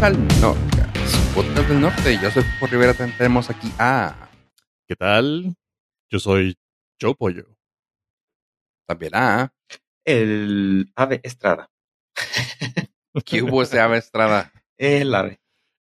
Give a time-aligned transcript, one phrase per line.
[0.00, 2.18] Bienvenidos al podcast del norte.
[2.22, 2.94] Yo soy Fofo Rivera.
[2.94, 4.30] Tenemos aquí a.
[4.88, 5.54] ¿Qué tal?
[6.08, 6.58] Yo soy
[6.98, 7.44] Joe Pollo.
[8.86, 9.52] También a.
[10.06, 11.70] El ave Estrada.
[13.26, 14.50] ¿Qué hubo ese ave Estrada?
[14.78, 15.38] El ave.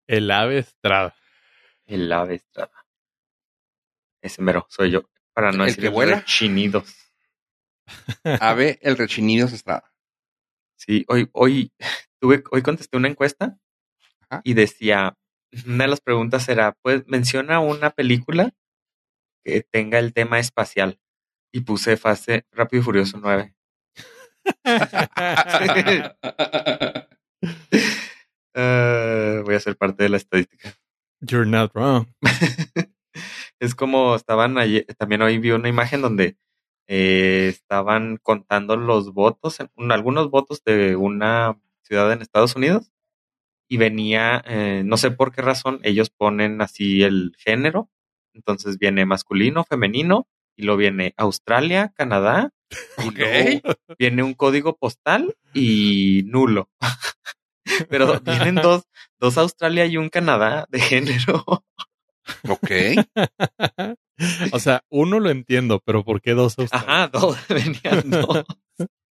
[0.05, 1.15] El ave Estrada.
[1.87, 2.85] El ave Estrada.
[4.21, 5.09] Ese mero, soy yo.
[5.33, 6.19] Para no ¿El decir que vuela?
[6.19, 6.95] rechinidos.
[8.41, 9.91] Ave el Rechinidos Estrada.
[10.75, 11.73] Sí, hoy, hoy,
[12.21, 13.57] tuve, hoy contesté una encuesta
[14.29, 14.41] Ajá.
[14.43, 15.15] y decía,
[15.67, 18.51] una de las preguntas era, pues menciona una película
[19.45, 20.99] que tenga el tema espacial.
[21.55, 23.53] Y puse fase Rápido y Furioso 9.
[28.55, 30.73] Eh, voy a ser parte de la estadística.
[31.21, 32.07] You're not wrong.
[33.59, 36.37] es como estaban ayer, también hoy vi una imagen donde
[36.87, 42.91] eh, estaban contando los votos, en- algunos votos de una ciudad en Estados Unidos
[43.73, 47.89] y venía, eh, no sé por qué razón, ellos ponen así el género,
[48.35, 52.51] entonces viene masculino, femenino y luego viene Australia, Canadá,
[53.03, 53.61] y luego
[53.97, 56.69] viene un código postal y nulo.
[57.89, 58.83] Pero vienen dos,
[59.19, 61.43] dos Australia y un Canadá de género.
[62.47, 62.71] Ok.
[64.51, 66.87] o sea, uno lo entiendo, pero ¿por qué dos Australias?
[66.87, 68.45] Ajá, dos, venían dos.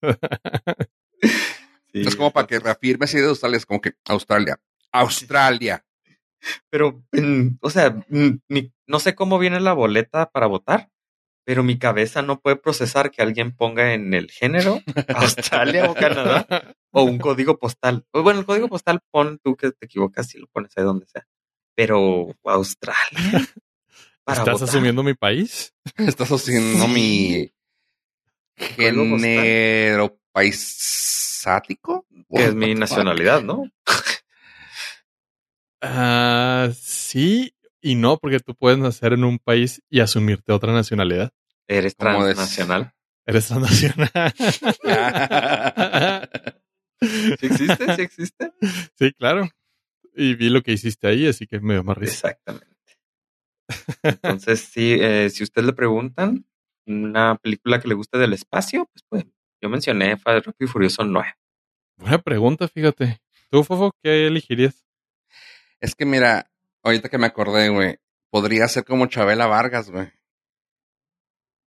[1.93, 3.57] Sí, es como para que reafirme así de Australia.
[3.57, 4.59] Es como que Australia.
[4.91, 5.85] Australia.
[6.69, 7.03] Pero,
[7.61, 10.89] o sea, mi- no sé cómo viene la boleta para votar,
[11.45, 16.73] pero mi cabeza no puede procesar que alguien ponga en el género Australia o Canadá
[16.91, 18.05] o un código postal.
[18.13, 21.27] Bueno, el código postal pon tú que te equivocas y lo pones ahí donde sea.
[21.75, 23.01] Pero Australia
[24.23, 24.69] para ¿Estás votar?
[24.69, 25.73] asumiendo mi país?
[25.97, 27.51] Estás haciendo mi
[28.55, 29.19] Código postal.
[31.43, 33.69] Que es mi nacionalidad, ¿no?
[35.81, 41.33] Ah, sí y no, porque tú puedes nacer en un país y asumirte otra nacionalidad.
[41.67, 42.93] Eres transnacional.
[43.25, 44.11] Eres transnacional.
[47.01, 47.95] ¿Sí existe?
[47.95, 48.51] ¿Sí existe?
[48.95, 49.49] sí, claro.
[50.15, 52.29] Y vi lo que hiciste ahí, así que me dio más risa.
[52.29, 52.67] Exactamente.
[54.03, 56.45] Entonces, sí, eh, si ustedes le preguntan
[56.85, 59.25] una película que le guste del espacio, pues, pues
[59.61, 61.33] yo mencioné Fast Rápido y Furioso 9.
[61.97, 63.21] Buena pregunta, fíjate.
[63.49, 64.85] ¿Tú, Fofo, qué elegirías?
[65.79, 66.49] Es que mira,
[66.83, 67.97] ahorita que me acordé, güey,
[68.31, 70.11] podría ser como Chabela Vargas, güey.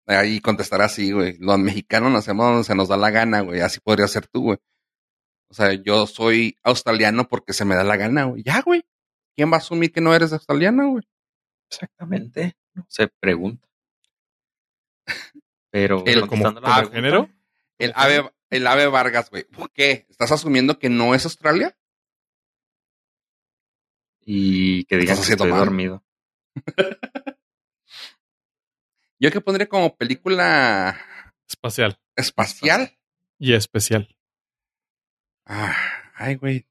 [0.06, 1.36] Ahí contestar así, güey.
[1.38, 3.60] Los mexicanos nacemos donde se nos da la gana, güey.
[3.60, 4.58] Así podría ser tú, güey.
[5.50, 8.42] O sea, yo soy australiano porque se me da la gana, güey.
[8.44, 8.84] Ya, güey.
[9.36, 11.04] ¿Quién va a asumir que no eres australiano, güey?
[11.70, 12.56] Exactamente.
[12.74, 13.66] No se pregunta.
[15.70, 17.28] Pero El- como- la pregunta, género?
[17.78, 19.44] El ave, el ave Vargas, güey.
[19.44, 20.06] ¿Por qué?
[20.08, 21.76] ¿Estás asumiendo que no es Australia?
[24.24, 25.60] Y que digan Estás que estoy mal.
[25.60, 26.04] dormido.
[29.18, 31.00] Yo que pondría como película
[31.48, 32.98] Espacial espacial.
[33.38, 34.16] y especial.
[35.44, 35.76] Ah,
[36.14, 36.66] ay, güey.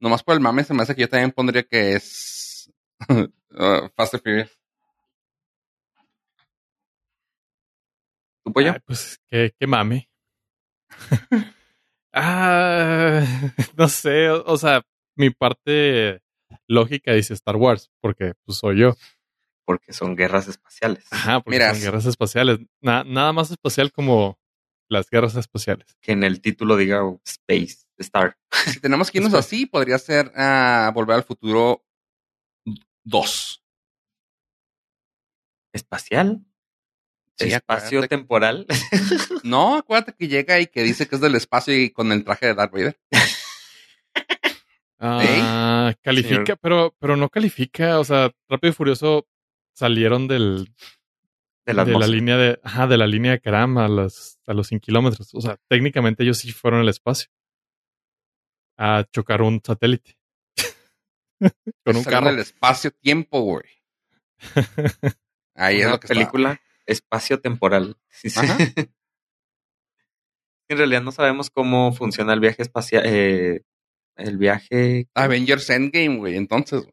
[0.00, 2.70] Nomás por el mame se me hace que yo también pondría que es
[3.08, 4.58] uh, Fast and Furious.
[8.46, 8.74] ¿Tu pollo?
[8.74, 10.08] Ay, pues qué, qué mame.
[12.12, 13.24] ah,
[13.76, 14.82] no sé, o, o sea,
[15.16, 16.22] mi parte
[16.68, 18.94] lógica dice Star Wars, porque pues soy yo.
[19.64, 21.04] Porque son guerras espaciales.
[21.10, 22.60] Ajá, porque Mira, son guerras espaciales.
[22.80, 24.38] Na- nada más espacial como
[24.88, 25.96] las guerras espaciales.
[26.00, 28.38] Que en el título diga Space Star.
[28.72, 31.84] Si tenemos que irnos así, podría ser ah, Volver al Futuro
[33.02, 33.64] 2.
[35.72, 36.46] ¿Espacial?
[37.38, 38.08] Sí, ¿Espacio acuérdate.
[38.16, 38.66] temporal?
[39.44, 42.46] No, acuérdate que llega y que dice que es del espacio y con el traje
[42.46, 42.98] de Darth Vader.
[44.98, 46.58] Ah, califica, Señor.
[46.60, 47.98] pero, pero no califica.
[47.98, 49.26] O sea, Rápido y Furioso
[49.74, 50.72] salieron del,
[51.66, 54.54] de la de la línea de, ajá, de la línea de Karam a los, a
[54.54, 55.34] los 100 kilómetros.
[55.34, 57.30] O sea, técnicamente ellos sí fueron al espacio
[58.78, 60.16] a chocar un satélite
[61.84, 62.30] con un carro.
[62.30, 63.64] del espacio-tiempo, güey.
[65.54, 65.98] Ahí es está.
[66.08, 67.96] película espacio temporal.
[68.36, 68.56] Ajá.
[70.68, 73.02] en realidad no sabemos cómo funciona el viaje espacial.
[73.06, 73.62] eh,
[74.16, 75.08] el viaje.
[75.14, 76.36] Avengers Endgame, güey.
[76.36, 76.88] Entonces.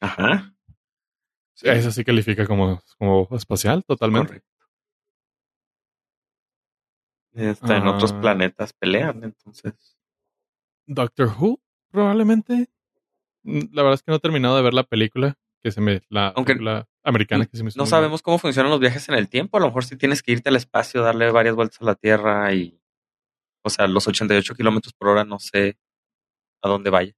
[0.00, 0.54] Ajá.
[1.62, 4.26] Eso sí califica como, como espacial, totalmente.
[4.28, 4.48] Correcto.
[7.36, 8.20] Hasta en otros Ah.
[8.20, 9.96] planetas pelean, entonces.
[10.86, 12.68] Doctor Who, probablemente.
[13.42, 16.02] Mm, La verdad es que no he terminado de ver la película que se me,
[16.10, 16.54] la Aunque
[17.02, 19.56] americana que se me No sabemos cómo funcionan los viajes en el tiempo.
[19.56, 22.52] A lo mejor si tienes que irte al espacio, darle varias vueltas a la Tierra
[22.52, 22.78] y.
[23.62, 25.78] O sea, los 88 kilómetros por hora, no sé
[26.60, 27.14] a dónde vaya.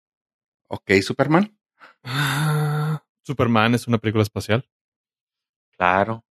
[0.68, 1.58] Ok, Superman.
[2.04, 4.64] Ah, Superman es una película espacial.
[5.76, 6.24] Claro.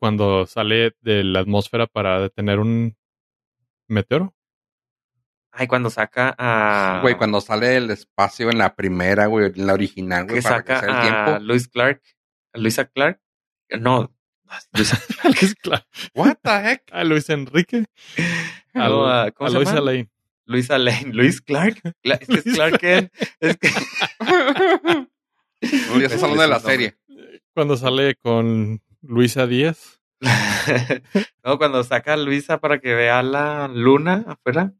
[0.00, 2.96] Cuando sale de la atmósfera para detener un
[3.86, 4.33] meteoro.
[5.56, 6.98] Ay, cuando saca a.
[7.02, 10.56] Güey, cuando sale del espacio en la primera, güey, en la original, güey, que para
[10.56, 11.44] saca que sea el a tiempo.
[11.44, 12.02] Luis Clark.
[12.52, 13.20] a Luisa Clark.
[13.80, 14.12] No.
[14.72, 16.82] Luisa, Luis, Cla- What the heck?
[16.92, 17.84] a Luis Enrique.
[18.74, 19.80] A, no, a- ¿cómo a se llama?
[19.80, 20.10] Lane.
[20.46, 21.12] Luisa Lane.
[21.12, 21.80] Luis Clark.
[22.02, 23.12] Cla- Es que es Luis Clark Kent.
[23.40, 23.68] Es que.
[25.88, 26.94] No, ya estás hablando de la es el serie.
[27.54, 30.00] Cuando sale con Luisa Díaz.
[31.44, 34.72] no, cuando saca a Luisa para que vea la luna afuera,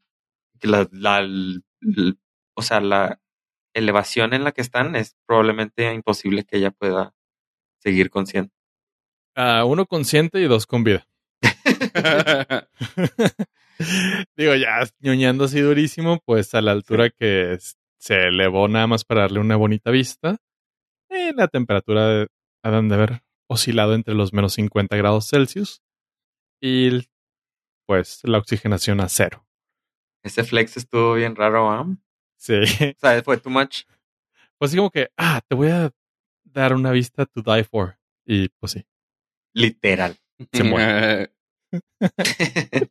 [0.66, 1.26] la, la-
[2.56, 3.20] o sea, la
[3.74, 7.14] elevación en la que están es probablemente imposible que ella pueda
[7.82, 8.54] seguir consciente.
[9.36, 11.06] a uno consciente y dos con vida.
[14.36, 17.58] Digo, ya ñoñando así durísimo, pues a la altura que
[17.98, 20.36] se elevó nada más para darle una bonita vista,
[21.10, 22.28] eh, la temperatura de-
[22.62, 25.82] ha de haber oscilado entre los menos 50 grados Celsius
[26.62, 27.06] y
[27.86, 29.43] pues la oxigenación a cero.
[30.24, 31.82] Ese flex estuvo bien raro, ¿ah?
[31.82, 31.96] O
[32.36, 32.54] Sí.
[32.98, 33.82] sea, fue too much.
[34.58, 35.90] Pues así como que, ah, te voy a
[36.44, 37.98] dar una vista to die for.
[38.26, 38.84] Y pues sí.
[39.54, 40.16] Literal.
[40.52, 41.32] Se muere.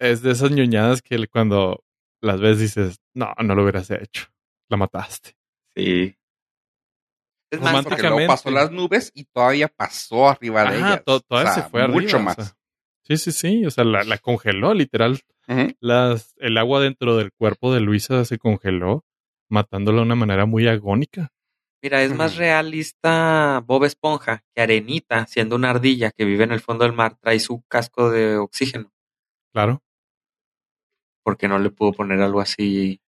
[0.00, 1.84] Es de esas ñoñadas que cuando
[2.20, 4.26] las ves dices, no, no lo hubieras hecho.
[4.68, 5.36] La mataste.
[5.76, 6.16] sí.
[7.50, 11.54] Es más, Porque luego pasó las nubes y todavía pasó arriba de to- todavía O
[11.54, 12.00] sea, se fue arriba.
[12.00, 12.34] Mucho o más.
[12.34, 12.56] sea.
[13.04, 13.64] sí, sí, sí.
[13.66, 15.20] O sea, la, la congeló, literal.
[15.80, 19.04] Las, el agua dentro del cuerpo de Luisa se congeló,
[19.50, 21.30] matándola de una manera muy agónica.
[21.82, 26.60] mira, es más realista Bob Esponja que Arenita, siendo una ardilla que vive en el
[26.60, 28.90] fondo del mar, trae su casco de oxígeno.
[29.52, 29.82] Claro.
[31.22, 33.00] Porque no le pudo poner algo así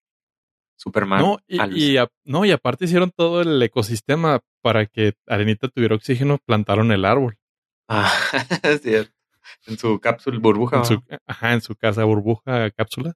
[0.77, 1.21] Superman.
[1.21, 6.37] No y, a- no, y aparte hicieron todo el ecosistema para que Arenita tuviera oxígeno,
[6.45, 7.37] plantaron el árbol.
[7.87, 8.11] Ah,
[8.63, 9.14] es cierto.
[9.67, 10.77] En su cápsula burbuja.
[10.77, 13.13] en su, ajá, en su casa burbuja cápsula.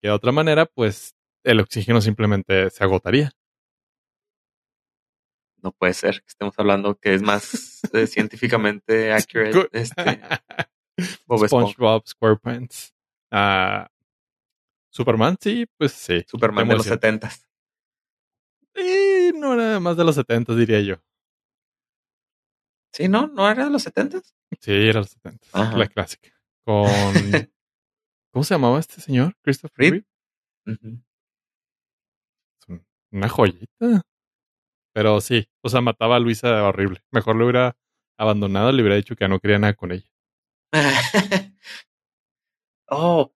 [0.00, 1.14] Que de otra manera, pues
[1.44, 3.30] el oxígeno simplemente se agotaría.
[5.62, 9.68] No puede ser que estemos hablando que es más eh, científicamente accurate.
[9.72, 10.20] Este,
[11.26, 11.46] Bob.
[11.46, 12.92] SpongeBob SquarePants.
[13.30, 13.88] Ah,
[14.90, 16.24] Superman, sí, pues sí.
[16.26, 16.94] Superman de los Demolición.
[17.20, 17.48] setentas.
[18.74, 20.96] Y no era más de los 70, diría yo.
[22.92, 23.26] Sí, ¿no?
[23.26, 24.34] ¿No era de los setentas?
[24.60, 25.46] Sí, era los 70.
[25.52, 25.76] Ajá.
[25.76, 26.30] La clásica.
[26.64, 26.84] Con.
[28.32, 29.34] ¿Cómo se llamaba este señor?
[29.42, 30.04] Christopher
[30.66, 31.04] un-
[33.12, 34.02] Una joyita.
[34.94, 37.00] Pero sí, o sea, mataba a Luisa horrible.
[37.10, 37.76] Mejor lo hubiera
[38.18, 40.06] abandonado, le hubiera dicho que no quería nada con ella.
[42.90, 43.32] oh.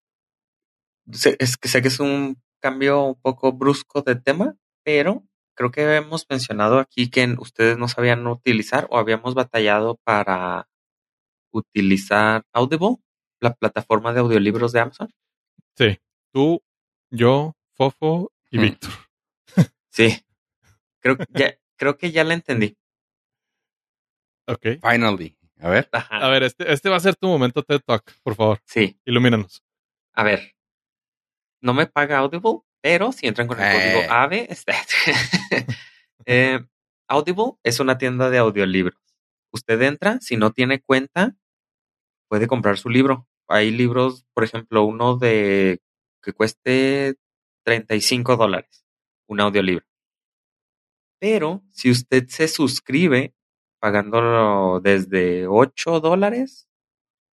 [1.38, 5.24] Es que sé que es un cambio un poco brusco de tema, pero
[5.56, 10.68] creo que hemos mencionado aquí que ustedes no sabían utilizar o habíamos batallado para
[11.52, 12.96] utilizar Audible,
[13.40, 15.10] la plataforma de audiolibros de Amazon.
[15.76, 15.98] Sí,
[16.32, 16.62] tú,
[17.10, 18.62] yo, Fofo y Hmm.
[18.62, 18.90] Víctor.
[19.90, 20.24] Sí.
[21.00, 22.76] Creo, que ya, creo que ya la entendí.
[24.46, 24.80] Ok.
[24.82, 25.36] Finally.
[25.60, 25.88] A ver.
[25.92, 26.18] Ajá.
[26.18, 28.60] A ver, este, este va a ser tu momento TED Talk, por favor.
[28.64, 28.98] Sí.
[29.04, 29.62] Ilumínanos.
[30.12, 30.54] A ver,
[31.62, 33.92] no me paga Audible, pero si entran con el Eh.
[33.95, 34.73] código AVE, este,
[36.26, 36.61] eh,
[37.09, 38.99] Audible es una tienda de audiolibros.
[39.52, 41.37] Usted entra, si no tiene cuenta,
[42.28, 43.28] puede comprar su libro.
[43.49, 45.80] Hay libros, por ejemplo, uno de
[46.23, 47.14] que cueste
[47.64, 48.85] 35 dólares,
[49.28, 49.87] un audiolibro.
[51.21, 53.35] Pero si usted se suscribe
[53.80, 56.68] pagándolo desde 8 dólares,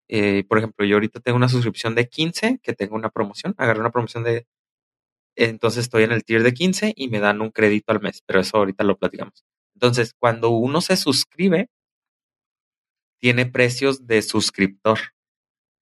[0.09, 3.79] eh, por ejemplo, yo ahorita tengo una suscripción de 15, que tengo una promoción, agarré
[3.81, 4.47] una promoción de...
[5.39, 8.41] Entonces estoy en el tier de 15 y me dan un crédito al mes, pero
[8.41, 9.45] eso ahorita lo platicamos.
[9.73, 11.69] Entonces, cuando uno se suscribe,
[13.21, 14.99] tiene precios de suscriptor.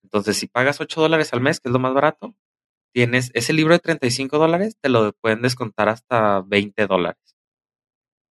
[0.04, 2.36] Entonces, si pagas 8 dólares al mes, que es lo más barato,
[2.94, 7.36] tienes ese libro de 35 dólares, te lo pueden descontar hasta 20 dólares.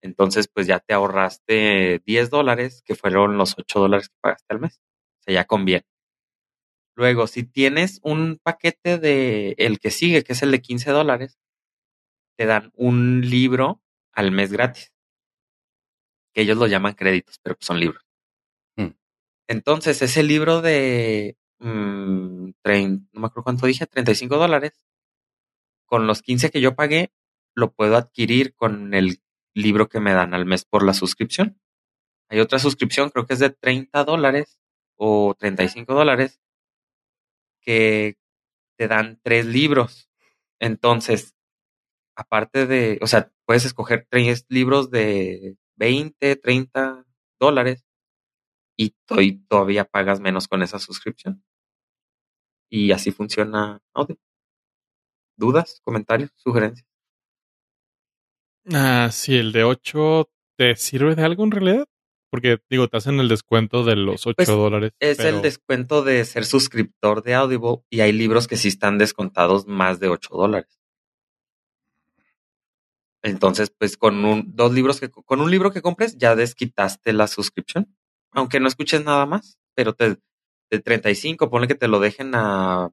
[0.01, 4.61] Entonces, pues ya te ahorraste 10 dólares, que fueron los 8 dólares que pagaste al
[4.61, 4.79] mes.
[5.19, 5.85] O sea, ya conviene.
[6.97, 11.37] Luego, si tienes un paquete de el que sigue, que es el de 15 dólares,
[12.35, 14.91] te dan un libro al mes gratis.
[16.33, 18.03] Que ellos lo llaman créditos, pero pues son libros.
[18.77, 18.95] Mm.
[19.47, 24.81] Entonces, ese libro de, mm, trein- no me acuerdo cuánto dije, 35 dólares,
[25.85, 27.11] con los 15 que yo pagué,
[27.55, 29.21] lo puedo adquirir con el
[29.53, 31.61] libro que me dan al mes por la suscripción.
[32.29, 34.57] Hay otra suscripción, creo que es de 30 dólares
[34.95, 36.39] o 35 dólares,
[37.67, 38.15] que
[38.77, 40.09] te dan tres libros.
[40.59, 41.35] Entonces,
[42.15, 47.05] aparte de, o sea, puedes escoger tres libros de 20, 30
[47.39, 47.85] dólares
[48.77, 48.91] y
[49.49, 51.43] todavía pagas menos con esa suscripción.
[52.71, 54.21] Y así funciona Audible.
[55.35, 56.87] ¿Dudas, comentarios, sugerencias?
[58.73, 61.87] Ah, sí, el de 8 te sirve de algo en realidad.
[62.29, 64.91] Porque, digo, te hacen el descuento de los 8 Pues, dólares.
[64.99, 68.97] Es pero- el descuento de ser suscriptor de Audible y hay libros que sí están
[68.97, 70.79] descontados más de 8 dólares.
[73.23, 77.27] Entonces, pues con un, dos libros que, con un libro que compres ya desquitaste la
[77.27, 77.95] suscripción.
[78.31, 80.17] Aunque no escuches nada más, pero te,
[80.69, 82.91] de 35, ponle que te lo dejen a,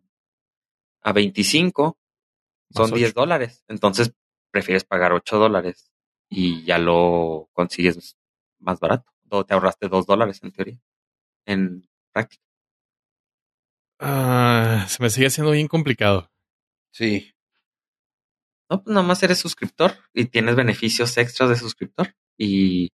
[1.03, 1.99] a 25,
[2.75, 3.21] Más son 10 ocho.
[3.21, 3.65] dólares.
[3.69, 4.13] Entonces,
[4.51, 5.91] prefieres pagar 8 dólares
[6.29, 8.17] y ya lo consigues
[8.59, 9.13] más barato.
[9.29, 10.79] Te ahorraste 2 dólares en teoría.
[11.47, 12.43] En práctica.
[14.01, 16.31] Ah, se me sigue haciendo bien complicado.
[16.93, 17.33] Sí.
[18.71, 22.15] No, pues nada más eres suscriptor y tienes beneficios extras de suscriptor.
[22.39, 22.91] Y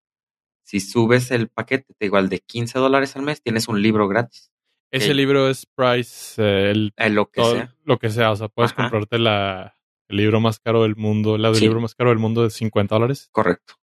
[0.64, 4.08] si subes el paquete, te digo, al de 15 dólares al mes, tienes un libro
[4.08, 4.50] gratis.
[4.92, 7.74] Ese libro es price, eh, el, Eh, lo que todo- sea.
[7.84, 8.30] lo que sea.
[8.30, 8.82] O sea, puedes Ajá.
[8.84, 9.74] comprarte la,
[10.08, 11.64] el libro más caro del mundo, la del Sí.
[11.64, 13.28] libro más caro del mundo de 50 dólares.
[13.32, 13.74] Correcto.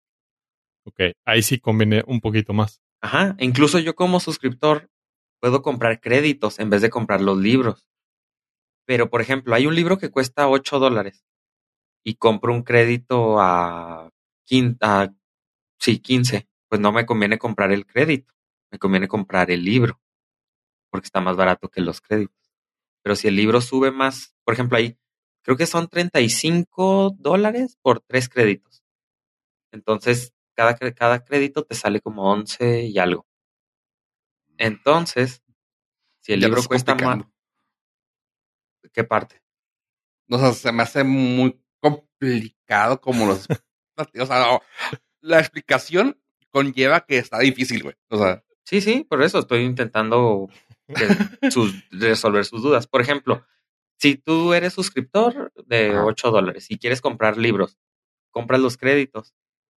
[0.86, 2.82] Ok, ahí sí conviene un poquito más.
[3.02, 3.36] Ajá.
[3.38, 4.90] E incluso yo como suscriptor
[5.40, 7.88] puedo comprar créditos en vez de comprar los libros.
[8.86, 11.26] Pero, por ejemplo, hay un libro que cuesta 8 dólares
[12.04, 14.10] y compro un crédito a,
[14.50, 15.14] quin- a
[15.80, 16.48] sí, 15.
[16.70, 18.34] Pues no me conviene comprar el crédito.
[18.72, 20.00] Me conviene comprar el libro
[20.92, 22.52] porque está más barato que los créditos.
[23.04, 24.98] Pero si el libro sube más, por ejemplo, ahí
[25.44, 28.84] creo que son 35 dólares por tres créditos.
[29.72, 33.26] Entonces, cada, cada crédito te sale como 11 y algo.
[34.58, 35.44] Entonces,
[36.20, 37.24] si el Ya libro cuesta más.
[38.92, 39.42] ¿qué parte?
[40.30, 43.48] O sea, se me hace muy complicado como los...
[44.20, 44.60] o sea,
[45.22, 46.20] la explicación
[46.52, 47.96] conlleva que está difícil, güey.
[48.10, 50.48] O sea, Sí, sí, por eso estoy intentando
[51.52, 52.88] sus- resolver sus dudas.
[52.88, 53.46] Por ejemplo,
[54.00, 56.06] si tú eres suscriptor de Ajá.
[56.06, 57.78] 8 dólares y quieres comprar libros,
[58.32, 59.34] compras los créditos.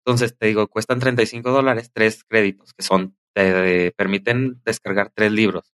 [0.05, 5.73] Entonces te digo, cuestan 35 dólares, tres créditos, que son, te permiten descargar tres libros.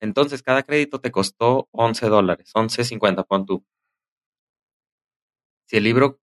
[0.00, 3.64] Entonces cada crédito te costó 11 dólares, 11.50, pon tú.
[5.68, 6.18] Si el libro,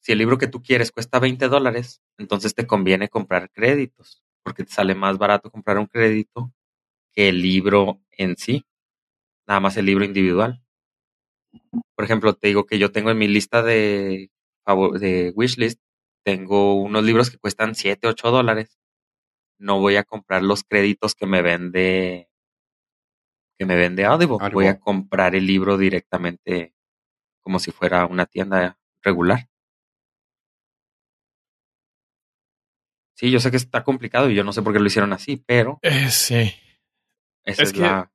[0.00, 4.64] si el libro que tú quieres cuesta 20 dólares, entonces te conviene comprar créditos, porque
[4.64, 6.52] te sale más barato comprar un crédito
[7.12, 8.66] que el libro en sí,
[9.46, 10.62] nada más el libro individual.
[11.96, 14.30] Por ejemplo, te digo que yo tengo en mi lista de,
[14.76, 15.80] de wishlist,
[16.24, 18.78] tengo unos libros que cuestan 7, 8 dólares.
[19.58, 22.28] No voy a comprar los créditos que me vende
[23.58, 24.34] que me vende Audible.
[24.34, 24.54] Audible.
[24.54, 26.74] Voy a comprar el libro directamente
[27.42, 29.48] como si fuera una tienda regular.
[33.14, 35.42] Sí, yo sé que está complicado y yo no sé por qué lo hicieron así,
[35.44, 36.54] pero Eh, sí.
[37.44, 38.12] esa Es es, que- la...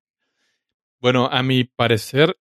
[1.01, 2.37] Bueno, a mi parecer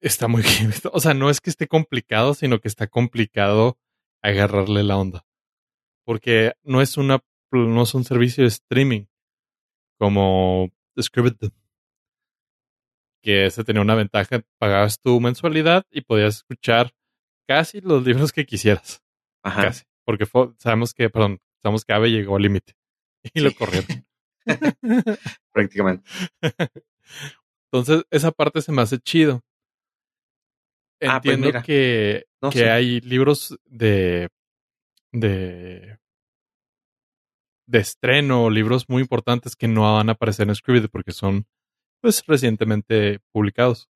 [0.00, 0.42] está muy
[0.92, 3.78] O sea, no es que esté complicado, sino que está complicado
[4.22, 5.26] agarrarle la onda.
[6.04, 7.20] Porque no es una
[7.52, 9.04] no es un servicio de streaming
[9.98, 10.70] como
[11.00, 11.50] Scribd.
[13.22, 16.92] Que ese tenía una ventaja, pagabas tu mensualidad y podías escuchar
[17.48, 19.02] casi los libros que quisieras.
[19.42, 19.62] Ajá.
[19.62, 19.84] Casi.
[20.04, 22.74] Porque fue- sabemos que, perdón, sabemos que Ave llegó al límite.
[23.34, 24.04] Y lo corrieron.
[25.52, 26.04] prácticamente.
[27.72, 29.42] Entonces, esa parte se me hace chido.
[31.08, 34.28] Ah, pues Entiendo que, No que hay libros de,
[35.12, 35.98] de
[37.66, 41.46] de estreno, libros muy importantes que no van a aparecer en Scribd porque son
[42.00, 43.88] pues recientemente publicados.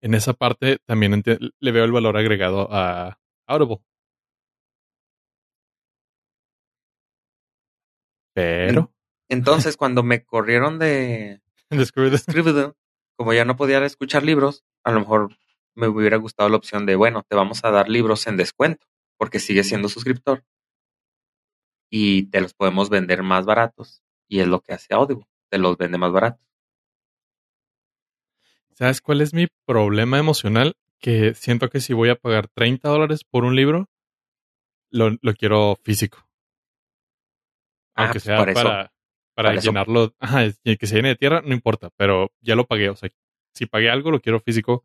[0.00, 1.22] En esa parte también
[1.58, 3.78] le veo el valor agregado a Audible.
[8.34, 8.94] Pero
[9.28, 11.40] Entonces, cuando me corrieron de
[11.72, 12.74] Scribd Scribd,
[13.16, 15.36] como ya no podía escuchar libros, a lo mejor
[15.74, 19.38] me hubiera gustado la opción de, bueno, te vamos a dar libros en descuento, porque
[19.38, 20.44] sigues siendo suscriptor
[21.90, 24.02] y te los podemos vender más baratos.
[24.28, 26.40] Y es lo que hace Audible, te los vende más baratos.
[28.74, 30.74] ¿Sabes cuál es mi problema emocional?
[31.00, 33.88] Que siento que si voy a pagar 30 dólares por un libro,
[34.90, 36.18] lo, lo quiero físico.
[37.94, 38.92] Ah, Aunque pues sea para,
[39.34, 42.88] para eso- llenarlo, ajá, que se llene de tierra, no importa, pero ya lo pagué.
[42.90, 43.10] O sea,
[43.58, 44.84] si pagué algo, lo quiero físico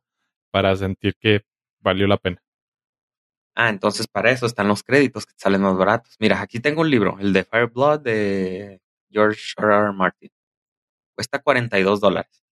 [0.51, 1.46] para sentir que
[1.80, 2.44] valió la pena.
[3.56, 6.15] Ah, entonces para eso están los créditos que te salen más baratos.
[6.20, 9.74] Mira, aquí tengo un libro, el de Fire Blood de George R.
[9.74, 9.94] R.
[9.94, 10.32] Martin.
[11.15, 12.44] Cuesta 42 dólares.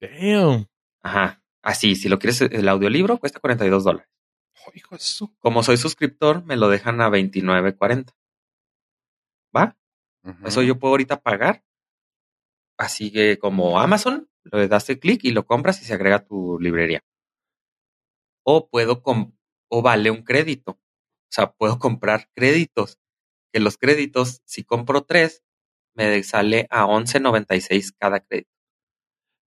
[0.00, 0.66] Damn.
[1.02, 1.42] Ajá.
[1.62, 4.08] Así, si lo quieres, el audiolibro cuesta 42 dólares.
[4.66, 4.96] Oh, hijo
[5.38, 8.14] Como soy suscriptor, me lo dejan a 29.40.
[9.54, 9.76] ¿Va?
[10.44, 11.62] Eso yo puedo ahorita pagar.
[12.78, 16.24] Así que como Amazon, le das el clic y lo compras y se agrega a
[16.24, 17.00] tu librería.
[18.44, 19.02] O puedo
[19.68, 20.72] o vale un crédito.
[20.72, 22.98] O sea, puedo comprar créditos.
[23.52, 25.42] Que los créditos, si compro tres,
[25.94, 28.50] me sale a 11.96 cada crédito.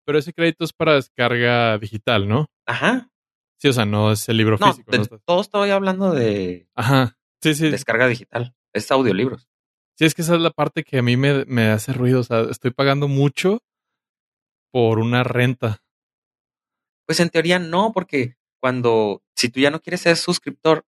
[0.07, 2.47] Pero ese crédito es para descarga digital, ¿no?
[2.67, 3.11] Ajá.
[3.59, 4.91] Sí, o sea, no es el libro No, físico.
[4.91, 5.05] de ¿no?
[5.25, 7.19] Todo estoy hablando de Ajá.
[7.43, 7.71] Sí, sí.
[7.71, 8.55] descarga digital.
[8.73, 9.49] Es audiolibros.
[9.99, 12.21] Sí, es que esa es la parte que a mí me, me hace ruido.
[12.21, 13.63] O sea, estoy pagando mucho
[14.73, 15.83] por una renta.
[17.07, 20.85] Pues en teoría no, porque cuando, si tú ya no quieres ser suscriptor,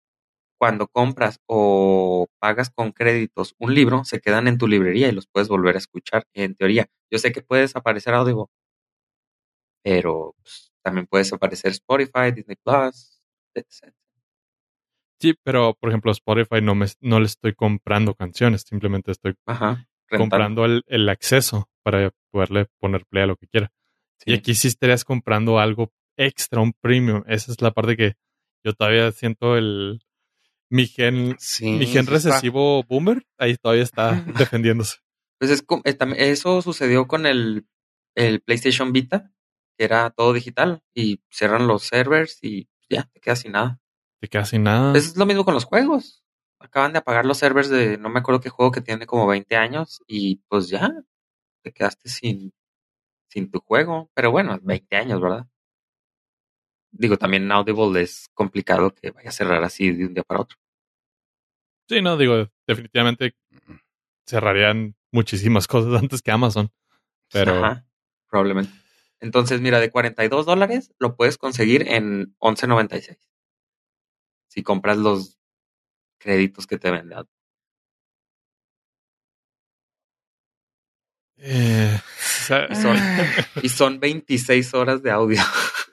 [0.59, 5.27] cuando compras o pagas con créditos un libro, se quedan en tu librería y los
[5.27, 6.25] puedes volver a escuchar.
[6.35, 8.45] En teoría, yo sé que puedes aparecer Audible,
[9.83, 13.21] pero pues, también puedes aparecer Spotify, Disney Plus,
[13.55, 13.93] etc.
[15.21, 18.63] Sí, pero por ejemplo, Spotify no, me, no le estoy comprando canciones.
[18.63, 19.89] Simplemente estoy Ajá.
[20.09, 23.73] comprando el, el acceso para poderle poner play a lo que quiera.
[24.19, 24.31] Sí.
[24.31, 27.23] Y aquí sí estarías comprando algo extra, un premium.
[27.27, 28.15] Esa es la parte que
[28.65, 30.01] yo todavía siento el.
[30.71, 32.13] Mi gen, Sí, mi gen está.
[32.13, 34.99] recesivo boomer, ahí todavía está defendiéndose.
[35.39, 35.97] Pues es eh,
[36.31, 37.67] eso sucedió con el,
[38.15, 39.33] el PlayStation Vita,
[39.77, 43.81] que era todo digital, y cierran los servers y ya te quedas sin nada.
[44.23, 44.97] De casi nada.
[44.97, 46.25] Es lo mismo con los juegos.
[46.61, 49.57] Acaban de apagar los servers de no me acuerdo qué juego que tiene como 20
[49.57, 50.91] años y pues ya
[51.63, 52.53] te quedaste sin,
[53.29, 54.11] sin tu juego.
[54.15, 55.47] Pero bueno, 20 años, ¿verdad?
[56.91, 60.59] Digo, también Audible es complicado que vaya a cerrar así de un día para otro.
[61.89, 63.35] Sí, no, digo, definitivamente
[64.27, 66.71] cerrarían muchísimas cosas antes que Amazon.
[67.33, 67.87] Pero Ajá,
[68.29, 68.73] probablemente.
[69.21, 73.19] Entonces, mira, de 42 dólares lo puedes conseguir en 11.96.
[74.49, 75.39] Si compras los
[76.19, 77.27] créditos que te venden.
[81.45, 82.01] Eh,
[82.47, 82.97] sea, Y son,
[83.63, 85.43] y son 26 horas de audio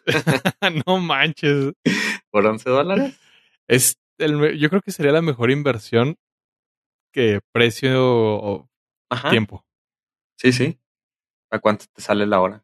[0.86, 1.74] no manches.
[2.32, 3.20] por 11 dólares.
[3.68, 6.16] Es el, yo creo que sería la mejor inversión
[7.14, 8.70] que precio o
[9.10, 9.30] Ajá.
[9.30, 9.66] tiempo.
[10.38, 10.80] Sí, sí.
[11.52, 12.64] ¿A cuánto te sale la hora?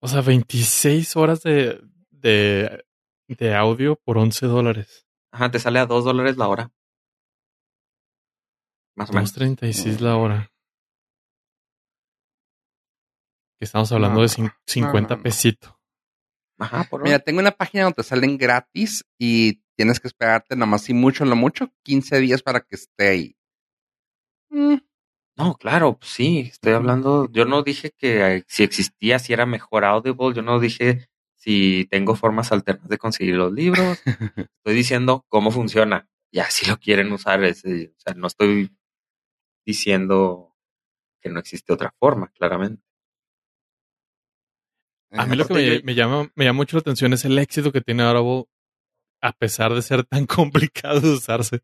[0.00, 2.84] O sea, 26 horas de, de,
[3.28, 5.06] de audio por 11 dólares.
[5.32, 6.70] Ajá, te sale a 2 dólares la hora.
[8.96, 9.36] Más o menos.
[9.36, 10.50] 2.36 la hora.
[13.58, 15.22] Que estamos hablando No, de cin- 50 no, no.
[15.22, 15.74] pesitos.
[16.58, 20.94] Ajá, por Mira, tengo una página donde salen gratis y tienes que esperarte nomás y
[20.94, 23.36] mucho, lo mucho, 15 días para que esté ahí.
[24.50, 24.76] Mm,
[25.36, 27.28] No, claro, pues sí, estoy hablando.
[27.30, 30.34] Yo no dije que eh, si existía, si era mejor Audible.
[30.34, 33.98] Yo no dije si tengo formas alternas de conseguir los libros.
[34.58, 36.08] Estoy diciendo cómo funciona.
[36.32, 38.76] Ya, si lo quieren usar, es, eh, o sea, no estoy
[39.64, 40.56] diciendo
[41.22, 42.82] que no existe otra forma, claramente.
[45.12, 47.38] A mí lo que me, yo- me llama, me llama mucho la atención es el
[47.38, 48.44] éxito que tiene Audible
[49.22, 50.26] a pesar de ser tan
[50.66, 51.60] complicado de usarse.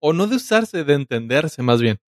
[0.00, 1.98] O no de usarse, de entenderse más bien.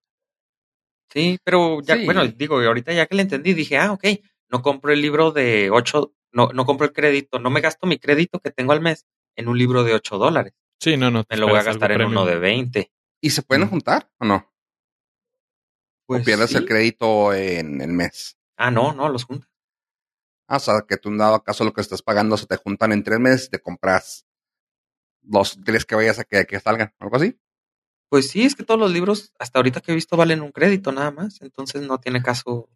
[1.11, 2.05] Sí, pero ya, Sí.
[2.07, 4.05] bueno, digo, ahorita ya que le entendí, dije, ah, ok,
[4.49, 7.99] no compro el libro de 8, no, no compro el crédito, no me gasto mi
[7.99, 10.55] crédito que tengo al mes en un libro de 8 dólares.
[10.81, 11.25] Sí, no, no.
[11.25, 12.13] te Me lo voy a gastar en premium.
[12.23, 12.91] uno de 20.
[13.21, 13.71] ¿Y se pueden Mm.
[13.71, 14.51] juntar o no?
[16.07, 16.57] Pues ¿O pierdes sí.
[16.57, 18.37] el crédito en el mes?
[18.57, 19.49] Ah, no, no, los juntas.
[20.57, 23.03] O sea, que tú en dado caso lo que estás pagando se te juntan en
[23.03, 24.27] tres meses y te compras
[25.23, 27.39] los tres que vayas a que, que salgan, algo así.
[28.09, 30.93] Pues sí, es que todos los libros hasta ahorita que he visto valen un crédito
[30.93, 32.69] nada más, entonces no tiene caso.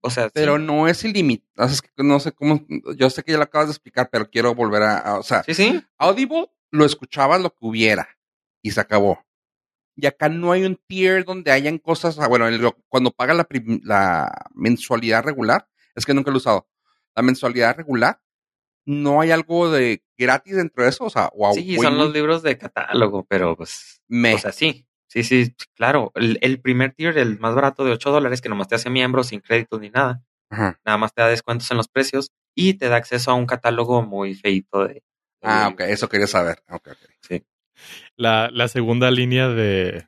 [0.00, 0.32] O sea, sí.
[0.34, 1.68] Pero no es ilimitado.
[1.68, 2.64] Es que no sé cómo.
[2.96, 4.98] Yo sé que ya lo acabas de explicar, pero quiero volver a.
[4.98, 8.08] a- o sea, sí, sí, Audible lo escuchabas lo que hubiera
[8.62, 9.24] y se acabó.
[9.96, 12.18] Y acá no hay un tier donde hayan cosas.
[12.20, 13.46] ah, Bueno, el- cuando paga la,
[13.82, 16.68] la mensualidad regular, es que nunca lo he usado.
[17.18, 18.20] La mensualidad regular,
[18.86, 21.04] no hay algo de gratis dentro de eso.
[21.04, 21.52] O sea, wow.
[21.52, 24.34] sí, son los libros de catálogo, pero pues, Me.
[24.34, 26.12] o sea, sí, sí, sí, claro.
[26.14, 29.24] El, el primer tier, el más barato de 8 dólares, que nomás te hace miembro
[29.24, 30.80] sin créditos ni nada, Ajá.
[30.86, 34.02] nada más te da descuentos en los precios y te da acceso a un catálogo
[34.02, 34.94] muy feito de.
[34.94, 35.02] de
[35.42, 36.62] Ah, ok, eso quería saber.
[36.70, 37.42] Ok, ok.
[38.16, 40.06] La, la segunda línea de,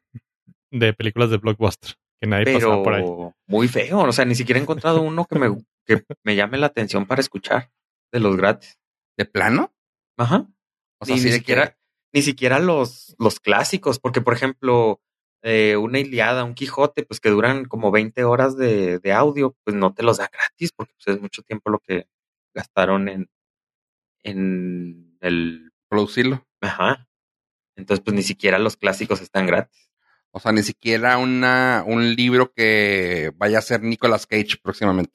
[0.70, 1.96] de películas de blockbuster.
[2.20, 3.02] Que nadie pasaba por ahí.
[3.02, 5.48] Pero muy feo, o sea, ni siquiera he encontrado uno que me,
[5.98, 7.72] que me llame la atención para escuchar
[8.12, 8.78] de los gratis.
[9.16, 9.74] ¿De plano?
[10.16, 10.46] Ajá.
[11.00, 11.76] O sea, ni, siquiera, que-
[12.12, 15.00] ni siquiera los, los clásicos, porque por ejemplo,
[15.42, 19.76] eh, una Iliada, un Quijote, pues que duran como 20 horas de, de audio, pues
[19.76, 22.06] no te los da gratis, porque pues, es mucho tiempo lo que,
[22.54, 23.30] gastaron en,
[24.22, 25.72] en el...
[25.88, 26.46] Producirlo.
[26.60, 27.08] Ajá.
[27.76, 29.90] Entonces, pues ni siquiera los clásicos están gratis.
[30.32, 35.12] O sea, ni siquiera una, un libro que vaya a ser Nicolas Cage próximamente.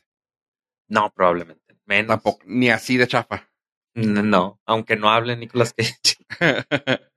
[0.87, 1.77] No, probablemente.
[1.85, 2.07] Menos.
[2.09, 3.49] Tampoco, ni así de chafa.
[3.93, 6.17] No, aunque no hable Nicolas Cage.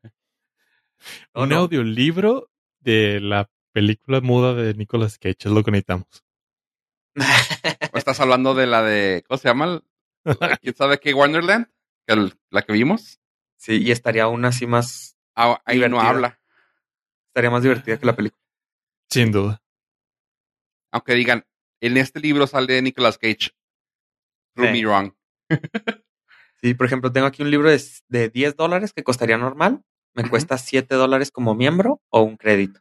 [1.34, 1.56] No, Un no.
[1.58, 2.50] audiolibro
[2.80, 6.08] de la película muda de Nicolas Cage es lo que necesitamos.
[7.92, 9.82] ¿O estás hablando de la de, ¿cómo se llama?
[10.60, 11.14] ¿Quién sabe qué?
[11.14, 11.66] Wonderland,
[12.06, 13.20] que el- la que vimos.
[13.56, 16.08] Sí, y estaría aún así más, Ah, ahí no Divertida.
[16.10, 16.40] habla.
[17.28, 18.42] estaría más divertida que la película.
[19.08, 19.62] Sin duda.
[20.92, 21.46] Aunque digan,
[21.80, 23.50] en este libro sale Nicolas Cage.
[24.58, 24.82] Prove Sí.
[24.82, 25.12] me wrong.
[26.60, 29.82] Sí, por ejemplo, tengo aquí un libro de, de 10 dólares que costaría normal.
[30.14, 32.80] Me cuesta 7 dólares como miembro o un crédito.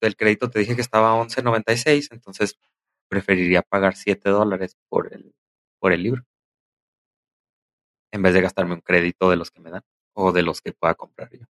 [0.00, 2.58] El crédito te dije que estaba a 11.96, entonces
[3.08, 5.34] preferiría pagar 7 dólares por el,
[5.80, 6.24] por el libro.
[8.12, 9.82] En vez de gastarme un crédito de los que me dan
[10.14, 11.46] o de los que pueda comprar yo.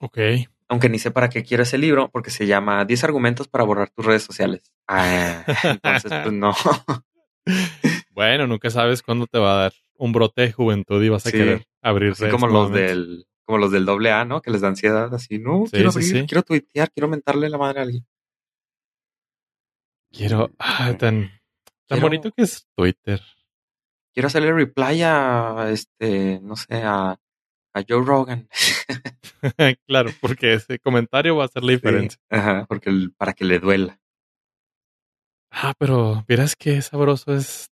[0.00, 0.18] Ok.
[0.68, 3.90] Aunque ni sé para qué quiero ese libro, porque se llama 10 argumentos para borrar
[3.90, 4.70] tus redes sociales.
[4.86, 6.52] Ah, entonces, pues no.
[8.10, 11.30] Bueno, nunca sabes cuándo te va a dar un brote de juventud y vas a
[11.30, 11.36] Sí.
[11.38, 14.42] querer abrir Así redes como los del, como los del doble A, ¿no?
[14.42, 16.26] Que les da ansiedad así, no, Sí, quiero sí, abrir, sí.
[16.26, 18.06] quiero tuitear, quiero mentarle la madre a alguien.
[20.10, 20.50] Quiero.
[20.58, 21.30] Ah, tan, tan
[21.86, 23.20] Quiero- bonito que es Twitter.
[24.12, 27.16] Quiero hacerle reply a este, no sé, a,
[27.78, 28.48] a Joe Rogan.
[29.86, 32.20] claro, porque ese comentario va a hacer la diferencia.
[32.30, 34.00] Ajá, porque el- para que le duela.
[35.50, 37.70] Ah, pero vieras qué sabroso es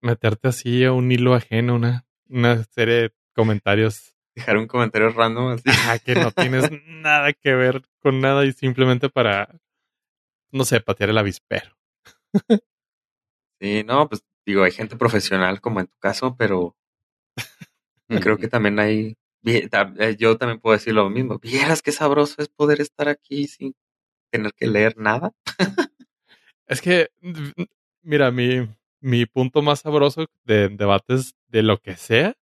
[0.00, 5.48] meterte así a un hilo ajeno, una, una serie de comentarios Dejar un comentario random
[5.48, 5.64] así.
[6.04, 9.60] que no tienes nada que ver con nada y simplemente para,
[10.52, 11.76] no sé, patear el avispero.
[13.60, 16.76] Sí, no, pues digo, hay gente profesional como en tu caso, pero
[18.08, 19.16] creo que también hay.
[19.44, 21.38] Eh, Yo también puedo decir lo mismo.
[21.38, 23.74] Vieras qué sabroso es poder estar aquí sin
[24.30, 25.32] tener que leer nada.
[26.66, 27.08] Es que,
[28.02, 28.68] mira, mi,
[29.00, 32.34] mi punto más sabroso de debates de lo que sea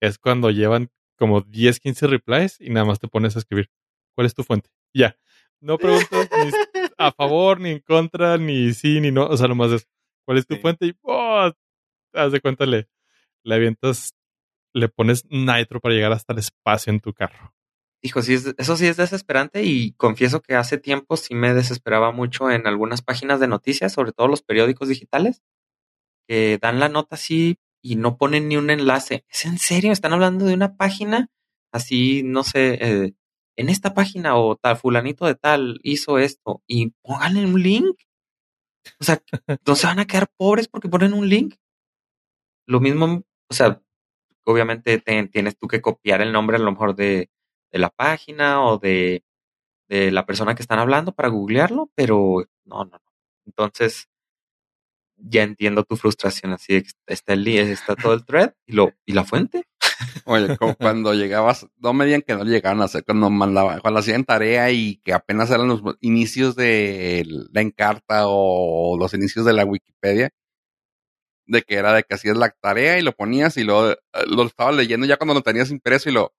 [0.00, 3.70] es cuando llevan como 10, 15 replies y nada más te pones a escribir,
[4.14, 4.70] ¿cuál es tu fuente?
[4.94, 5.16] Ya.
[5.60, 6.50] No preguntas ni
[6.98, 9.26] a favor, ni en contra, ni sí, ni no.
[9.26, 9.88] O sea, nomás es,
[10.24, 10.60] ¿cuál es tu Sí.
[10.60, 10.86] fuente?
[10.86, 11.50] Y, oh,
[12.12, 12.88] haz de cuenta, le,
[13.42, 14.14] le avientas,
[14.76, 17.54] le pones nitro para llegar hasta el espacio en tu carro.
[18.02, 22.12] Hijo, sí es- eso sí es desesperante y confieso que hace tiempo sí me desesperaba
[22.12, 25.42] mucho en algunas páginas de noticias, sobre todo los periódicos digitales,
[26.28, 29.24] que dan la nota así y no ponen ni un enlace.
[29.30, 29.92] ¿Es en serio?
[29.92, 31.28] ¿Están hablando de una página?
[31.72, 33.14] Así, no sé, eh,
[33.56, 37.96] en esta página o tal, fulanito de tal hizo esto y pónganle un link.
[39.00, 39.22] O sea,
[39.66, 41.54] no se van a quedar pobres porque ponen un link.
[42.66, 43.80] Lo mismo, o sea,
[44.52, 47.30] obviamente te- tienes tú que copiar el nombre a lo mejor de,
[47.72, 49.24] de la página o de,
[49.88, 53.00] de la persona que están hablando para googlearlo, pero no, no, no.
[53.46, 54.08] Entonces,
[55.18, 59.24] ya entiendo tu frustración, así está, el, está todo el thread y, lo, y la
[59.24, 59.64] fuente.
[60.26, 64.00] Oye, como cuando llegabas, no me digan que no llegaban a hacer cuando mandaba, cuando
[64.00, 69.54] hacían tarea y que apenas eran los inicios de la Encarta o los inicios de
[69.54, 70.30] la Wikipedia,
[71.46, 74.44] de que era de que hacías la tarea y lo ponías y lo, eh, lo
[74.44, 76.34] estabas leyendo ya cuando lo tenías impreso y lo,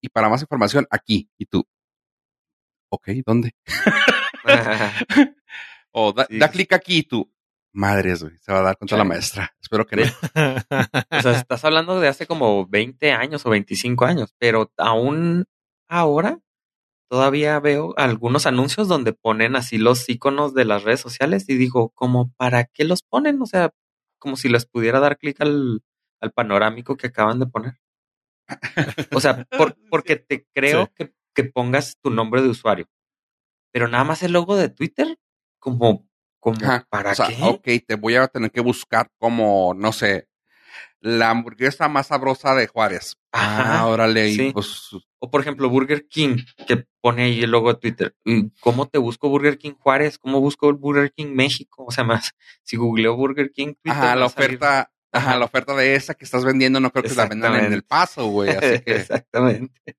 [0.00, 1.64] y para más información, aquí, y tú.
[2.90, 3.54] Ok, ¿dónde?
[5.92, 6.38] o da, Sí.
[6.38, 7.32] da clic aquí y tú.
[7.72, 9.54] Madres, güey, se va a dar cuenta la maestra.
[9.60, 10.02] Espero que no.
[11.10, 15.44] O sea, estás hablando de hace como 20 años o 25 años, pero aún
[15.88, 16.40] ahora
[17.08, 21.90] todavía veo algunos anuncios donde ponen así los iconos de las redes sociales y digo,
[21.90, 23.40] como para qué los ponen?
[23.42, 23.70] O sea,
[24.20, 25.82] como si les pudiera dar clic al,
[26.20, 27.80] al panorámico que acaban de poner.
[29.12, 30.92] O sea, por- porque te creo Sí.
[30.96, 32.88] que, que pongas tu nombre de usuario,
[33.72, 35.18] pero nada más el logo de Twitter,
[35.60, 36.08] como,
[36.40, 37.36] como Ajá, ¿para o sea, qué?
[37.42, 40.28] ok, te voy a tener que buscar como, no sé,
[41.00, 43.18] la hamburguesa más sabrosa de Juárez.
[43.32, 47.72] Ajá, ah, órale, y pues, O por ejemplo, Burger King, que pone ahí el logo
[47.72, 48.16] de Twitter.
[48.24, 50.18] ¿Y ¿Cómo te busco Burger King Juárez?
[50.18, 51.84] ¿Cómo busco Burger King México?
[51.86, 53.92] O sea, más, si googleo Burger King Twitter.
[53.92, 57.26] ajá, la oferta, ajá, la oferta de esa que estás vendiendo no creo que la
[57.26, 59.96] vendan en el paso, güey, así que Exactamente.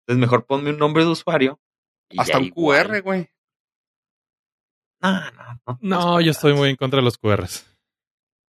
[0.00, 1.60] Entonces, mejor ponme un nombre de usuario.
[2.10, 2.86] y hasta un igual.
[2.86, 3.30] QR, güey.
[5.00, 5.30] No, no,
[5.66, 5.78] no.
[5.80, 7.66] no, yo estoy muy en contra de los QRs.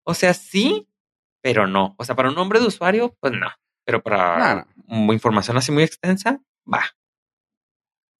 [0.04, 0.88] O sea, sí,
[1.42, 1.94] pero no.
[1.98, 3.48] O sea, para un nombre de usuario, pues no.
[3.84, 6.40] Pero para información así muy extensa,
[6.72, 6.82] va.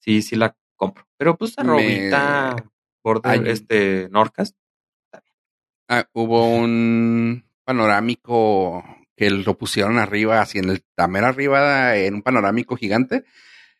[0.00, 1.06] Sí, sí la compro.
[1.16, 2.56] Pero pues Me- arrobita
[3.02, 3.42] border, Ay.
[3.46, 4.54] este, Norcas.
[5.88, 8.82] Ah, hubo un panorámico
[9.16, 13.24] que lo pusieron arriba, así en el tamer arriba, en un panorámico gigante.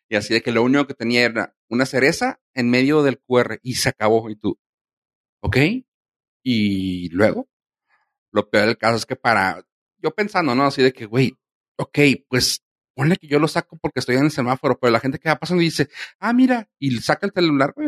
[0.09, 3.59] Y así de que lo único que tenía era una cereza en medio del QR
[3.63, 4.29] y se acabó.
[4.29, 4.59] Y tú,
[5.41, 5.57] ¿ok?
[6.43, 7.47] Y luego,
[8.33, 9.65] lo peor del caso es que para,
[9.99, 10.65] yo pensando, ¿no?
[10.65, 11.37] Así de que, güey,
[11.77, 12.61] ok, pues
[12.95, 15.37] ponle que yo lo saco porque estoy en el semáforo, pero la gente que va
[15.37, 17.87] pasando dice, ah, mira, y saca el celular, güey.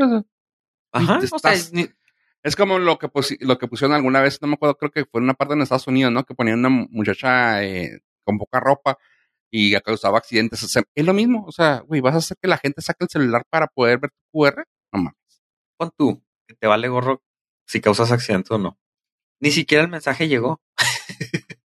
[0.92, 1.90] Ajá, o sea, ni-
[2.44, 3.10] Es como lo que,
[3.42, 5.62] lo que pusieron alguna vez, no me acuerdo, creo que fue en una parte en
[5.62, 6.24] Estados Unidos, ¿no?
[6.24, 8.98] Que ponían una muchacha eh, con poca ropa
[9.52, 10.62] y causaba accidentes.
[10.64, 13.04] O sea, es lo mismo, o sea, güey, ¿vas a hacer que la gente saque
[13.04, 14.64] el celular para poder ver tu QR?
[14.94, 15.44] No mames.
[15.78, 17.24] pon tú, que te vale gorro
[17.66, 18.78] si causas accidente o no.
[19.46, 20.60] Ni siquiera el mensaje llegó.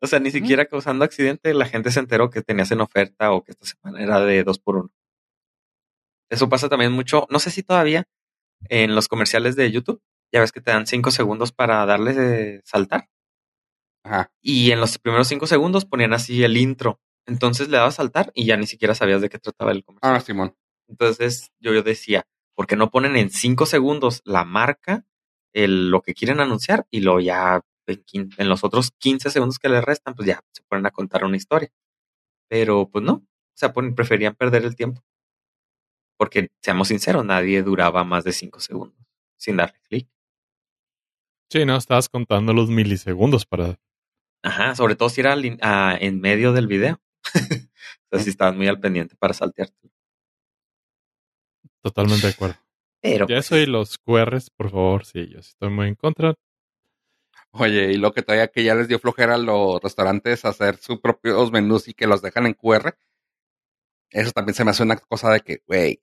[0.00, 3.44] o sea, ni siquiera causando accidente, la gente se enteró que tenías en oferta o
[3.44, 4.90] que esta semana era de dos por uno.
[6.28, 8.08] Eso pasa también mucho, no sé si todavía
[8.68, 12.62] en los comerciales de YouTube, ya ves que te dan cinco segundos para darle de
[12.64, 13.08] saltar.
[14.02, 14.32] Ajá.
[14.42, 17.00] Y en los primeros cinco segundos ponían así el intro.
[17.26, 20.16] Entonces le dabas a saltar y ya ni siquiera sabías de qué trataba el comercial.
[20.16, 20.56] Ah, Simón.
[20.88, 25.06] Entonces yo, yo decía, ¿por qué no ponen en cinco segundos la marca,
[25.54, 29.80] el, lo que quieren anunciar y luego ya en, los otros 15 segundos que le
[29.80, 31.70] restan, pues ya se ponen a contar una historia?
[32.48, 35.02] Pero pues no, o sea, ponen- preferían perder el tiempo.
[36.18, 38.98] Porque, seamos sinceros, nadie duraba más de cinco segundos
[39.36, 40.08] sin darle clic.
[41.50, 43.78] Sí, no, estabas contando los milisegundos para.
[44.42, 47.00] Ajá, sobre todo si era ah, en medio del video.
[48.14, 49.90] sea, si estabas muy al pendiente para saltearte.
[51.82, 52.63] Totalmente de acuerdo.
[53.04, 55.94] Pero Ya pues, eso y los QRs, por favor, sí, yo sí estoy muy en
[55.94, 56.34] contra.
[57.50, 61.00] Oye, y lo que todavía que ya les dio flojera a los restaurantes hacer sus
[61.00, 62.96] propios menús y que los dejan en QR.
[64.08, 66.02] Eso también se me hace una cosa de que, güey.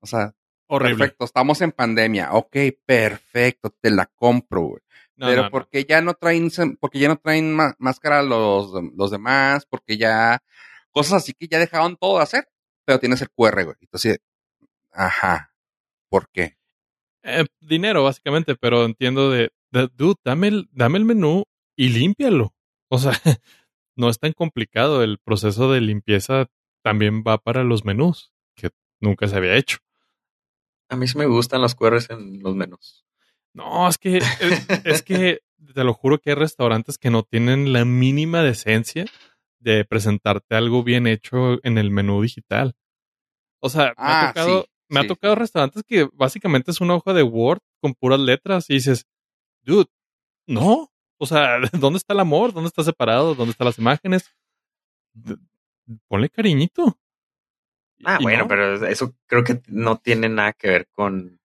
[0.00, 0.34] O sea,
[0.66, 0.96] Horrible.
[0.96, 2.32] perfecto, estamos en pandemia.
[2.32, 2.56] Ok,
[2.86, 4.82] perfecto, te la compro, güey.
[5.16, 5.50] No, pero no, no.
[5.50, 10.42] porque ya no traen, porque ya no traen máscara los, los demás, porque ya,
[10.90, 12.48] cosas así que ya dejaron todo de hacer,
[12.86, 13.76] pero tienes el QR, güey.
[13.82, 14.20] Entonces,
[14.90, 15.53] ajá,
[16.14, 16.56] ¿por qué?
[17.24, 21.42] Eh, dinero, básicamente, pero entiendo de, de- dude, dame el, dame el menú
[21.76, 22.54] y límpialo.
[22.88, 23.10] O sea,
[23.96, 25.02] no es tan complicado.
[25.02, 26.46] El proceso de limpieza
[26.84, 29.78] también va para los menús, que nunca se había hecho.
[30.88, 33.04] a mí sí me gustan los QRs en los menús.
[33.52, 35.40] No, es que, es, es que
[35.74, 39.04] te lo juro que hay restaurantes que no tienen la mínima decencia
[39.58, 42.76] de presentarte algo bien hecho en el menú digital.
[43.60, 46.94] O sea, me Ah, ha tocado, sí, me ha tocado restaurantes que básicamente es una
[46.94, 49.06] hoja de Word con puras letras y dices,
[49.62, 49.88] dude,
[50.46, 50.90] no.
[51.18, 52.52] O sea, ¿dónde está el amor?
[52.52, 53.34] ¿Dónde está separado?
[53.34, 54.30] ¿Dónde están las imágenes?
[56.08, 56.98] Ponle cariñito.
[58.04, 58.48] Ah, bueno, no.
[58.48, 61.40] pero eso creo que no tiene nada que ver con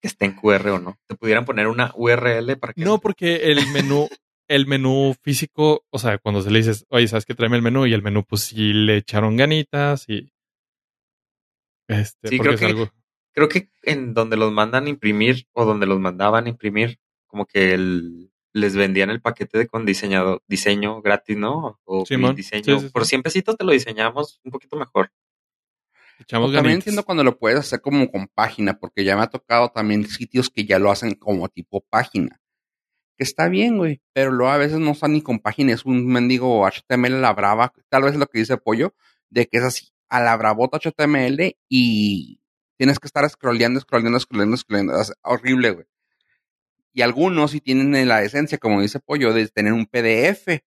[0.00, 0.98] que esté en QR o no.
[1.06, 4.08] Te pudieran poner una URL para que No, porque el menú,
[4.48, 7.34] el menú físico, o sea, cuando se le dices, oye, ¿sabes qué?
[7.34, 10.32] Tráeme el menú y el menú, pues sí le echaron ganitas y.
[11.90, 12.88] Este, Sí, creo es que- algo.
[13.32, 18.30] creo que en donde los mandan imprimir o donde los mandaban imprimir, como que el-
[18.52, 21.80] les vendían el paquete de con diseñado, diseño gratis, ¿no?
[21.84, 22.34] O diseño.
[22.36, 22.88] sí, sí, sí.
[22.92, 25.12] Por 100 pesitos te lo diseñamos un poquito mejor.
[26.18, 29.70] Echamos también entiendo cuando lo puedes hacer como con página, porque ya me ha tocado
[29.70, 32.40] también sitios que ya lo hacen como tipo página.
[33.16, 36.06] Que está bien, güey, pero luego a veces no está ni con página, es un
[36.06, 38.94] mendigo HTML la brava, tal vez es lo que dice Pollo,
[39.30, 42.40] de que es así, a la bravota HTML y
[42.76, 45.86] tienes que estar scrolleando, scrolleando, scrolleando, scrolleando, es horrible, güey.
[46.92, 50.64] Y algunos sí tienen la esencia, como dice Pollo, de tener un PDF.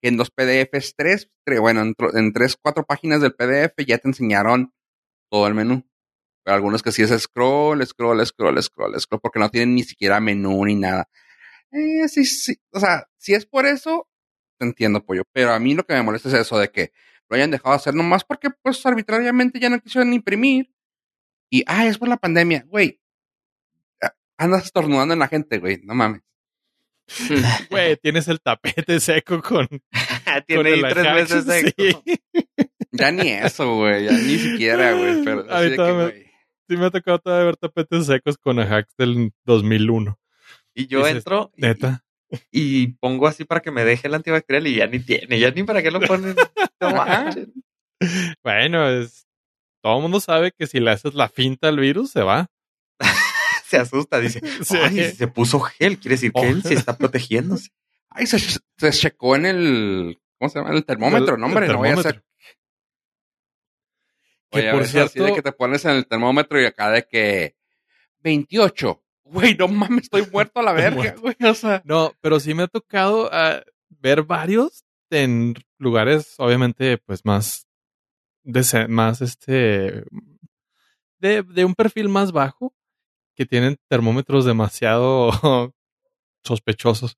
[0.00, 4.06] En dos PDFs, tres, tre- bueno, en, en tres, cuatro páginas del PDF ya te
[4.08, 4.72] enseñaron
[5.30, 5.84] todo el menú.
[6.44, 10.20] Pero algunos que sí es scroll, scroll, scroll, scroll, scroll, porque no tienen ni siquiera
[10.20, 11.08] menú ni nada.
[11.72, 12.56] Eh, sí, sí.
[12.72, 14.08] O sea, si es por eso,
[14.58, 15.24] te entiendo, pollo.
[15.32, 16.92] Pero a mí lo que me molesta es eso de que
[17.28, 20.72] lo hayan dejado hacer nomás porque, pues, arbitrariamente ya no quisieron imprimir.
[21.50, 22.64] Y, ah, es por la pandemia.
[22.66, 23.00] Güey,
[24.38, 25.80] andas estornudando en la gente, güey.
[25.82, 26.22] No mames.
[27.70, 29.66] Güey, tienes el tapete seco con.
[29.68, 31.74] con Tiene el tres meses de...
[31.76, 32.20] Sí.
[32.92, 34.04] Ya ni eso, güey.
[34.04, 35.22] Ya ni siquiera, güey.
[35.24, 36.24] Pero así de que, güey.
[36.68, 40.18] Sí, me ha tocado todavía ver tapetes secos con Ajax del 2001.
[40.74, 42.04] Y yo entro y, Neta.
[42.50, 45.62] Y pongo así para que me deje el antibacterial y ya ni tiene, ya ni
[45.62, 46.34] para qué lo ponen.
[48.44, 49.26] Bueno, es.
[49.82, 52.48] Todo el mundo sabe que si le haces la finta al virus, se va.
[53.66, 54.76] se asusta, dice, Sí.
[54.76, 56.44] ay, se puso gel, quiere decir que Oh.
[56.44, 57.70] él se está protegiéndose.
[58.10, 60.20] Ay, se, se checó en el.
[60.38, 60.74] ¿Cómo se llama?
[60.74, 61.66] El termómetro, El- no, hombre.
[61.68, 62.22] No voy a hacer.
[64.50, 66.64] Que Oye, a por veces así de cierto- que te pones en el termómetro y
[66.64, 67.56] acá de que
[68.20, 69.02] 28.
[69.30, 71.36] Güey, no mames, estoy muerto a la verga, güey.
[71.48, 77.24] O sea, No, pero sí me ha tocado ah, ver varios en lugares, obviamente, pues
[77.24, 77.66] más,
[78.44, 80.04] dese- más este,
[81.20, 82.74] de, de un perfil más bajo,
[83.34, 85.30] que tienen termómetros demasiado
[86.44, 87.16] sospechosos.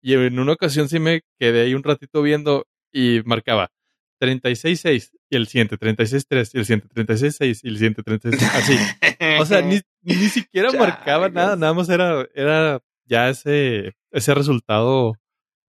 [0.00, 3.70] Y en una ocasión sí me quedé ahí un ratito viendo y marcaba
[4.20, 8.42] 36.6 y el siguiente 36.3 y el siguiente 36.6 y el siguiente 36.
[8.54, 8.76] Así.
[9.40, 15.16] O sea, ni, ni siquiera marcaba nada, nada más era, era ya ese, ese resultado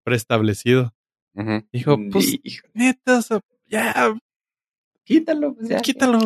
[0.04, 0.93] preestablecido.
[1.36, 1.63] ujú.
[1.71, 4.13] Dijo, pues, Hijo, neta, o sea, ya,
[5.04, 5.54] quítalo.
[5.56, 5.80] pues, ya.
[5.82, 6.19] quítalo.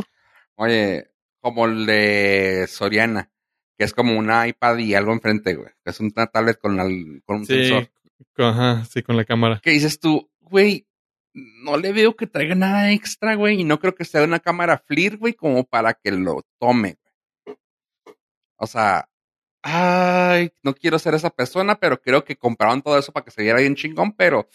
[0.56, 1.08] Oye,
[1.42, 3.30] como el de Soriana,
[3.78, 5.70] que es como un iPad y algo enfrente, güey.
[5.84, 6.78] Es una tablet con,
[7.26, 7.92] con un Sí, sensor.
[8.38, 9.60] ajá, sí, con la cámara.
[9.62, 10.32] ¿Qué dices tú?
[10.40, 10.88] Güey,
[11.36, 13.62] no le veo que traiga nada extra, güey.
[13.62, 16.98] Y no creo que sea una cámara FLIR, güey, como para que lo tome,
[17.46, 17.58] güey.
[18.56, 19.10] O sea,
[19.62, 23.44] ay, no quiero ser esa persona, pero creo que compraron todo eso para que se
[23.44, 24.48] viera bien chingón, pero...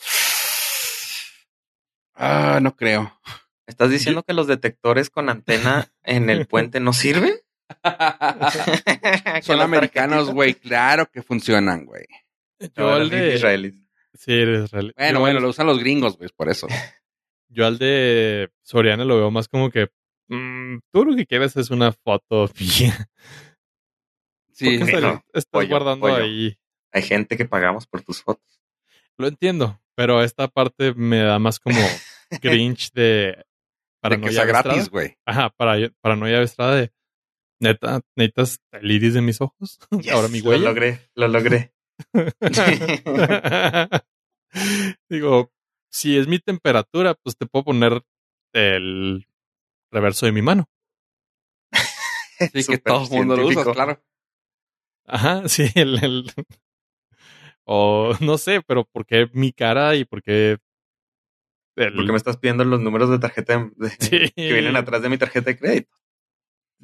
[2.14, 3.18] Ah, no creo.
[3.66, 7.34] ¿Estás diciendo que los detectores con antena en el puente no sirven?
[9.42, 10.54] Son americanos, güey.
[10.54, 12.06] Claro que funcionan, güey.
[12.74, 13.34] Yo los de...
[13.36, 13.89] israelíes.
[14.14, 14.92] Sí, eres israelí.
[14.96, 16.66] Bueno, yo, bueno, lo usan los gringos, güey, por eso.
[17.48, 19.88] yo al de Soriana lo veo más como que
[20.28, 22.48] mm, tú lo que quieres es una foto.
[24.52, 26.22] Sí, ¿Por qué Bueno, estás, pollo, guardando pollo.
[26.22, 26.58] ahí?
[26.92, 28.60] Hay gente que pagamos por tus fotos.
[29.16, 31.78] Lo entiendo, pero esta parte me da más como
[32.42, 33.42] Grinch de
[34.02, 35.16] de que sea gratis, güey.
[35.24, 36.92] Ajá, para, paranoia Estrada de
[37.58, 39.78] neta, necesitas el iris de mis ojos.
[40.12, 40.68] Ahora mi Lo huella.
[40.68, 41.72] logré, lo logré.
[45.08, 45.52] Digo,
[45.90, 48.02] si es mi temperatura, pues te puedo poner
[48.52, 49.26] el
[49.90, 50.68] reverso de mi mano.
[52.54, 54.02] Sí, que todo el mundo lo usa, claro.
[55.04, 56.32] Ajá, sí, el, el-
[57.64, 60.56] o no sé, pero ¿por qué mi cara y por qué
[61.76, 64.30] el- Porque me estás pidiendo los números de tarjeta de- Sí.
[64.34, 65.94] que vienen atrás de mi tarjeta de crédito.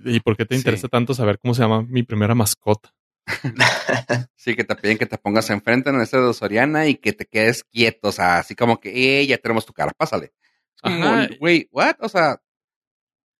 [0.04, 0.60] y por qué te Sí.
[0.60, 2.92] interesa tanto saber cómo se llama mi primera mascota?
[4.36, 7.26] Sí, que te piden que te pongas enfrente en ese de Soriana y que te
[7.26, 8.08] quedes quieto.
[8.08, 10.32] O sea, así como que, eh, ya tenemos tu cara, pásale.
[10.76, 11.28] Es como, Ajá.
[11.40, 11.96] güey, ¿what?
[12.00, 12.40] O sea,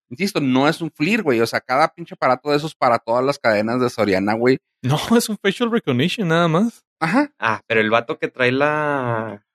[0.09, 1.41] insisto, no es un FLIR, güey.
[1.41, 4.59] O sea, cada pinche aparato de esos para todas las cadenas de Soriana, güey.
[4.83, 6.85] No, es un facial recognition nada más.
[6.99, 7.33] Ajá.
[7.39, 9.47] Ah, pero el vato que trae la,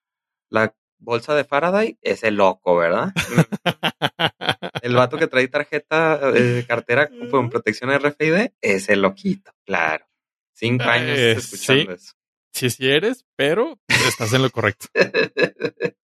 [0.50, 3.12] la bolsa de Faraday es el loco, ¿verdad?
[4.82, 10.06] El vato que trae tarjeta de cartera con protección RFID es el loquito, claro.
[10.54, 12.14] Cinco años Eh, escuchando eso.
[12.54, 14.88] Sí, sí eres, pero estás en lo correcto.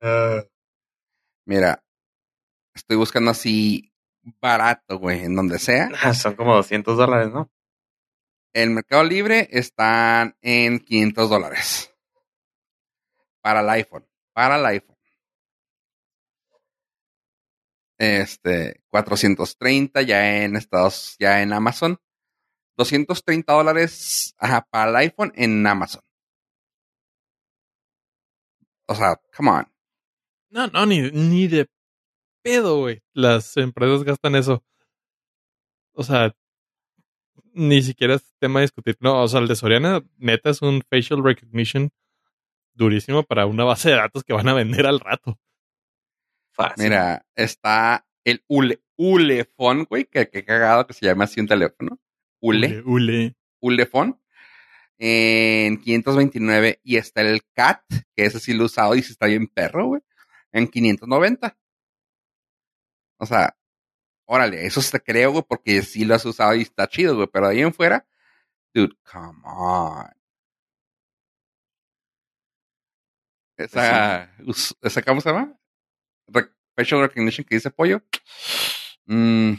[0.00, 0.44] Ah,
[1.44, 1.82] Mira,
[2.72, 3.92] estoy buscando así
[4.40, 5.90] barato, güey, en donde sea.
[6.02, 7.50] ah, son como 200 dólares, ¿no?
[8.52, 11.92] El Mercado Libre están en 500 dólares.
[13.40, 14.06] Para el iPhone.
[14.32, 14.96] Para el iPhone.
[17.98, 21.98] Este, 430 ya en Estados, ya en Amazon.
[22.78, 26.02] 230 dólares ajá, para el iPhone en Amazon.
[28.86, 29.66] O sea, come on.
[30.50, 31.68] No, no, ni, ni de
[32.42, 33.02] pedo, güey.
[33.12, 34.64] Las empresas gastan eso.
[35.92, 36.34] O sea,
[37.52, 38.96] ni siquiera es tema de discutir.
[39.00, 41.90] No, o sea, el de Soriana, neta, es un facial recognition
[42.72, 45.38] durísimo para una base de datos que van a vender al rato.
[46.52, 46.84] Fácil.
[46.84, 51.98] Mira, está el Ule, Ulefone, güey, que, que cagado que se llama así un teléfono.
[52.40, 52.66] Ule.
[52.68, 53.36] Ule, ule.
[53.60, 54.14] Ulefone
[54.98, 57.82] en 529 y está el CAT,
[58.16, 60.02] que ese sí lo he usado y sí está bien perro, güey,
[60.52, 61.56] en 590.
[63.20, 63.56] O sea,
[64.26, 67.46] órale, eso te creo, güey, porque sí lo has usado y está chido, güey, pero
[67.48, 68.06] ahí en fuera,
[68.74, 70.06] dude, come on.
[73.56, 75.54] Esa, us- esa ¿cómo se llama?
[76.76, 78.02] Facial recognition que dice pollo.
[79.06, 79.54] Mm,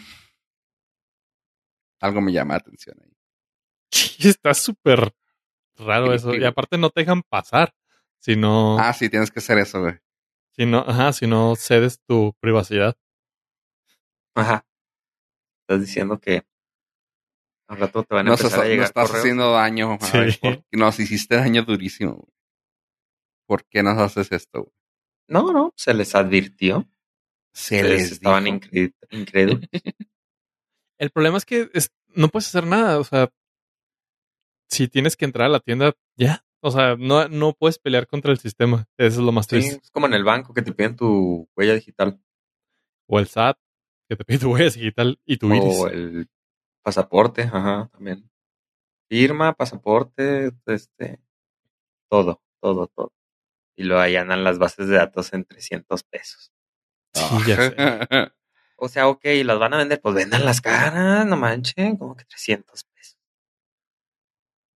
[1.99, 3.11] algo me llama la atención ahí.
[3.91, 5.13] Sí, está súper
[5.77, 6.35] raro eso.
[6.35, 7.73] Y aparte no te dejan pasar.
[8.19, 9.95] Si no, Ah, sí, tienes que hacer eso, güey.
[10.51, 12.97] si no, ajá, si no cedes tu privacidad.
[14.35, 14.65] Ajá.
[15.61, 16.45] Estás diciendo que
[17.67, 19.23] al rato te van a empezar llegar estás correos.
[19.23, 19.97] haciendo daño.
[20.01, 20.37] Sí.
[20.41, 22.13] Por- nos hiciste daño durísimo.
[22.15, 22.33] güey.
[23.47, 24.63] ¿Por qué nos haces esto?
[24.63, 24.73] güey?
[25.29, 26.89] No, no, se les advirtió.
[27.53, 29.67] Se Ustedes les estaban incrédulos.
[30.99, 32.99] El problema es que es- no puedes hacer nada.
[32.99, 33.31] O sea,
[34.69, 36.45] si tienes que entrar a la tienda, ya.
[36.61, 38.85] O sea, no, no puedes pelear contra el sistema.
[38.97, 39.79] Eso es lo más Sí, triste.
[39.81, 42.21] es como en el banco que te piden tu huella digital.
[43.07, 43.57] O el SAT,
[44.09, 45.77] que te pide tu huella digital y tu iris.
[45.79, 46.29] O el
[46.83, 48.29] Pasaporte, ajá, también.
[49.09, 51.19] Firma, pasaporte, este,
[52.09, 53.13] todo, todo, todo.
[53.77, 56.51] Y luego ahí andan las bases de datos en 300 pesos.
[57.13, 57.75] Sí, ya sé.
[58.79, 62.25] O sea, ok, las van a vender, pues vendan las caras, no manchen, como que
[62.25, 63.17] 300 pesos.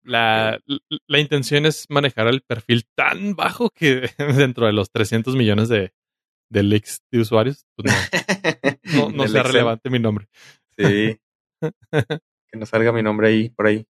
[0.05, 5.35] La, la- la intención es manejar el perfil tan bajo que dentro de los 300
[5.35, 5.93] millones de,
[6.49, 7.93] de leaks de usuarios, pues
[8.93, 10.27] no, no, no Del sea relevante mi nombre.
[10.77, 11.19] Sí.
[11.91, 13.87] que no salga mi nombre ahí, por ahí.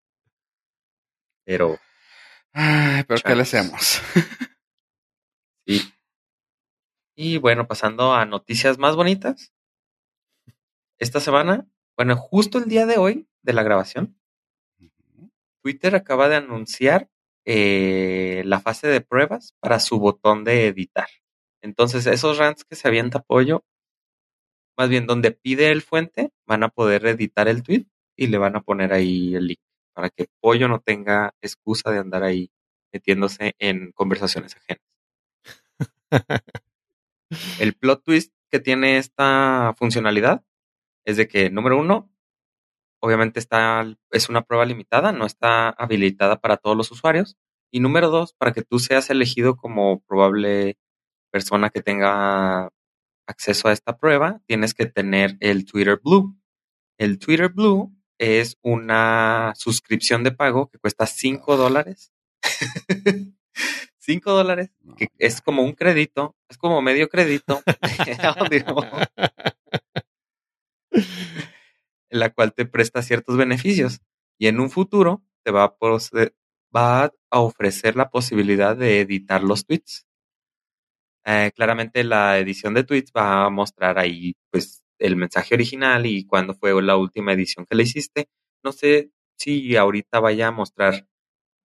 [1.45, 1.77] Pero,
[2.53, 4.01] Ay, pero ¿qué le hacemos?
[5.67, 5.81] sí.
[7.15, 9.51] Y bueno, pasando a noticias más bonitas.
[10.99, 14.19] Esta semana, bueno, justo el día de hoy de la grabación,
[15.61, 17.09] Twitter acaba de anunciar
[17.45, 21.07] eh, la fase de pruebas para su botón de editar.
[21.61, 23.63] Entonces, esos rants que se avienta Pollo,
[24.77, 27.85] más bien donde pide el fuente, van a poder editar el tweet
[28.17, 29.59] y le van a poner ahí el link
[29.93, 32.51] para que Pollo no tenga excusa de andar ahí
[32.91, 34.83] metiéndose en conversaciones ajenas.
[37.59, 40.43] El plot twist que tiene esta funcionalidad
[41.05, 42.11] es de que, número uno,
[43.01, 47.37] obviamente está, es una prueba limitada, no está habilitada para todos los usuarios.
[47.71, 50.77] Y número dos, para que tú seas elegido como probable
[51.31, 52.69] persona que tenga
[53.27, 56.35] acceso a esta prueba, tienes que tener el Twitter Blue.
[56.97, 62.11] El Twitter Blue es una suscripción de pago que cuesta 5 dólares.
[63.99, 70.08] 5 dólares, que es como un crédito, es como medio crédito de audio en
[72.09, 74.01] la cual te presta ciertos beneficios
[74.37, 75.77] y en un futuro te va a,
[76.75, 80.05] va a ofrecer la posibilidad de editar los tweets.
[81.25, 86.25] Eh, claramente la edición de tweets va a mostrar ahí pues el mensaje original y
[86.25, 88.29] cuándo fue la última edición que le hiciste.
[88.63, 91.07] No sé si ahorita vaya a mostrar,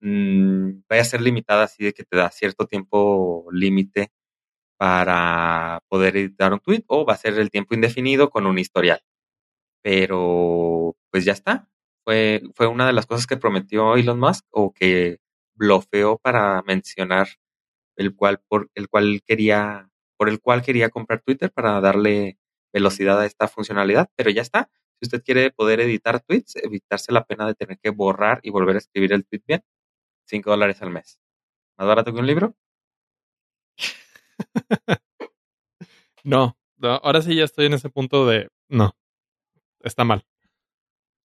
[0.01, 4.11] mm, vaya a ser limitada así de que te da cierto tiempo límite
[4.79, 9.01] para poder editar un tweet o va a ser el tiempo indefinido con un historial
[9.85, 11.69] pero pues ya está.
[12.05, 15.21] Fue, fue una de las cosas que prometió Elon Musk o que
[15.55, 17.29] blofeó para mencionar
[17.97, 22.39] el cual por el cual quería por el cual quería comprar Twitter para darle
[22.73, 24.71] velocidad a esta funcionalidad, pero ya está.
[25.01, 28.77] Si usted quiere poder editar tweets, evitarse la pena de tener que borrar y volver
[28.77, 29.63] a escribir el tweet bien,
[30.27, 31.21] 5 dólares al mes.
[31.79, 32.57] ¿Más barato que un libro?
[36.25, 38.97] No, no, ahora sí ya estoy en ese punto de no,
[39.85, 40.25] está mal.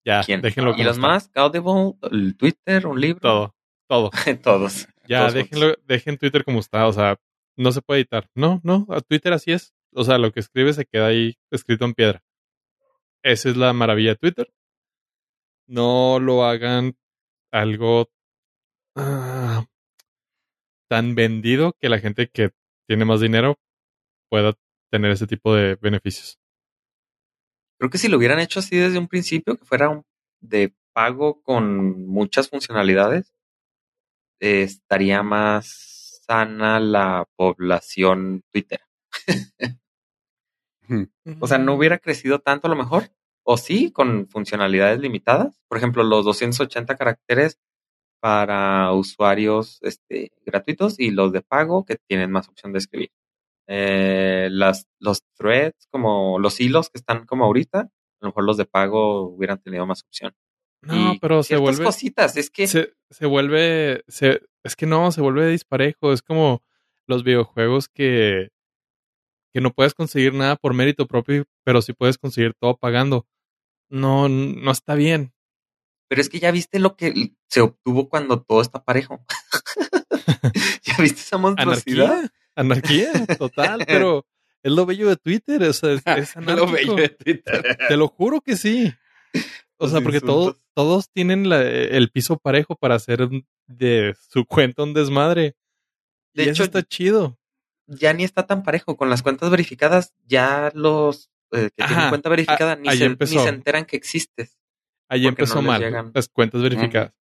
[0.05, 0.41] Ya, ¿Quién?
[0.41, 1.01] déjenlo como Elon.
[1.01, 3.21] Musk, Audible, el Twitter, un libro.
[3.21, 3.57] Todo,
[3.89, 4.11] todo.
[4.43, 4.89] Todos.
[5.09, 7.17] Ya, Todos déjenlo, dejen Twitter como está, o sea,
[7.57, 8.29] no se puede editar.
[8.35, 9.75] No, no, a Twitter así es.
[9.93, 12.23] O sea, lo que escribe se queda ahí escrito en piedra.
[13.23, 14.53] Esa es la maravilla de Twitter.
[15.67, 16.97] No lo hagan
[17.51, 18.09] algo
[18.95, 19.65] ah,
[20.89, 22.51] tan vendido que la gente que
[22.87, 23.59] tiene más dinero
[24.29, 24.55] pueda
[24.91, 26.39] tener ese tipo de beneficios.
[27.79, 30.05] Creo que si lo hubieran hecho así desde un principio, que fuera un-
[30.41, 33.33] de pago con muchas funcionalidades,
[34.41, 38.81] eh, estaría más sana la población Twitter.
[41.41, 43.11] O sea, no hubiera crecido tanto a lo mejor,
[43.45, 45.61] o sí, con funcionalidades limitadas.
[45.69, 47.59] Por ejemplo, los 280 caracteres
[48.21, 53.11] para usuarios este, gratuitos y los de pago que tienen más opción de escribir.
[53.69, 57.91] Eh, las, los threads, como los hilos que están como ahorita, a
[58.21, 60.35] lo mejor los de pago hubieran tenido más opción.
[60.83, 61.85] No, Y pero se vuelve.
[61.85, 64.05] cositas, es que se, se vuelve.
[64.09, 66.13] Se, es que no, se vuelve disparejo.
[66.13, 66.63] Es como
[67.07, 68.51] los videojuegos que,
[69.53, 73.27] que no puedes conseguir nada por mérito propio, pero sí puedes conseguir todo pagando.
[73.89, 75.33] No, no está bien.
[76.09, 79.25] Pero es que ya viste lo que se obtuvo cuando todo está parejo.
[80.83, 82.11] ¿Ya viste esa monstruosidad?
[82.11, 84.27] Anarquía, anarquía, total, pero
[84.63, 87.77] es lo bello de Twitter, o sea, es, es Lo bello de Twitter.
[87.89, 88.93] Te lo juro que sí.
[89.79, 93.29] O sea, porque todos, todos tienen la- el piso parejo para hacer
[93.67, 95.55] de su cuenta un desmadre.
[96.35, 97.39] De y hecho, eso está chido.
[97.87, 98.97] Ya ni está tan parejo.
[98.97, 102.99] Con las cuentas verificadas, ya los eh, que Ajá, tienen cuenta verificada a- ni, se,
[103.01, 103.43] ni empezó.
[103.43, 104.59] se enteran que existes.
[105.09, 106.11] Ahí empezó no mal, llegan.
[106.15, 107.13] las cuentas verificadas.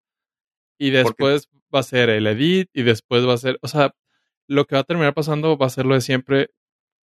[0.80, 3.94] Y después va a ser el edit y después va a ser, o sea,
[4.48, 6.52] lo que va a terminar pasando va a ser lo de siempre.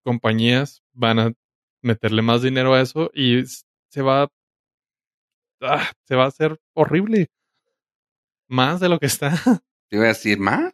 [0.04, 1.34] Compañías van a
[1.82, 3.44] meterle más dinero a eso y
[3.90, 4.30] se va,
[5.62, 7.30] ah, se va a hacer horrible.
[8.50, 9.32] Más de lo que está.
[9.90, 10.74] Te iba a decir más.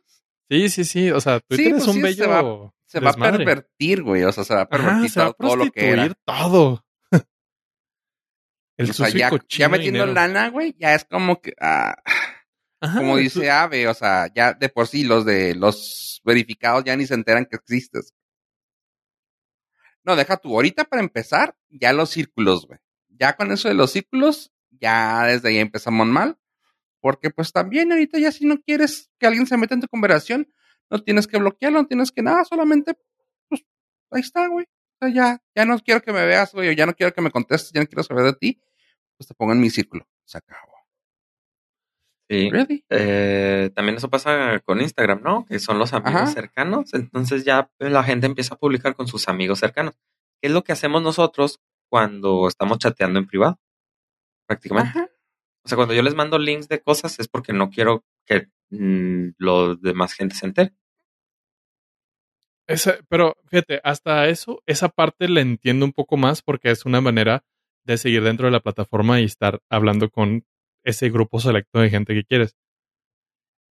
[0.49, 1.09] Sí, sí, sí.
[1.11, 2.23] O sea, Twitter pues es un sí, bello.
[2.23, 4.23] se va- Se va a pervertir, güey.
[4.23, 6.13] O sea, se va a Ajá, pervertir se va a todo, todo lo que era.
[6.25, 6.85] todo.
[8.77, 9.29] El o sea, ya,
[9.69, 10.13] metiendo dinero.
[10.13, 11.95] lana, güey, ya es como que, ah,
[12.97, 17.05] Como dice Ave, o sea, ya de por sí los de los verificados ya ni
[17.05, 18.13] se enteran que existes.
[20.03, 22.79] No, deja tú, ahorita para empezar, ya los círculos, güey.
[23.07, 26.37] Ya con eso de los círculos, ya desde ahí empezamos mal.
[26.99, 30.47] Porque pues también ahorita ya si no quieres que alguien se meta en tu conversación,
[30.89, 32.93] no tienes que bloquearlo, no tienes que nada, solamente,
[33.47, 33.65] pues,
[34.11, 34.65] ahí está, güey.
[34.65, 37.21] O sea, ya, ya no quiero que me veas, güey, o ya no quiero que
[37.21, 38.61] me contestes, ya no quiero saber de ti,
[39.17, 40.07] pues te pongo en mi círculo.
[40.25, 40.72] Se acabó.
[42.29, 42.49] Sí.
[42.89, 45.45] Eh, también eso pasa con Instagram, ¿no?
[45.45, 46.27] Que son los amigos Ajá.
[46.27, 46.93] cercanos.
[46.93, 49.95] Entonces ya la gente empieza a publicar con sus amigos cercanos.
[50.41, 51.59] ¿Qué es lo que hacemos nosotros
[51.89, 53.59] cuando estamos chateando en privado?
[54.47, 54.89] Prácticamente.
[54.99, 55.09] Ajá.
[55.65, 59.35] O sea, cuando yo les mando links de cosas es porque no quiero que mm,
[59.37, 60.73] los demás gente se entere.
[62.67, 67.01] Esa- pero fíjate, hasta eso, esa parte la entiendo un poco más porque es una
[67.01, 67.43] manera
[67.85, 70.45] de seguir dentro de la plataforma y estar hablando con
[70.83, 72.55] ese grupo selecto de gente que quieres.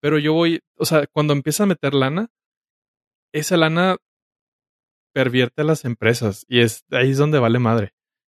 [0.00, 2.28] Pero yo voy, o sea, cuando empieza a meter lana,
[3.32, 3.96] esa lana
[5.14, 7.94] pervierte a las empresas y es ahí es donde vale madre,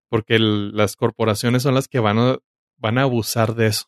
[0.09, 2.38] porque el- las corporaciones son las que van a,
[2.78, 3.86] van a abusar de eso.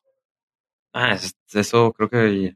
[0.94, 2.56] Ah, es- eso creo que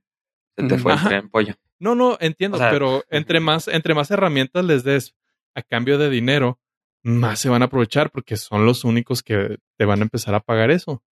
[0.57, 1.09] se te fue el Ajá.
[1.09, 1.53] tren pollo.
[1.79, 5.15] No, no, entiendo, O sea, pero entre más, entre más herramientas les des
[5.55, 6.59] a cambio de dinero,
[7.03, 10.39] más se van a aprovechar porque son los únicos que te van a empezar a
[10.39, 11.03] pagar eso.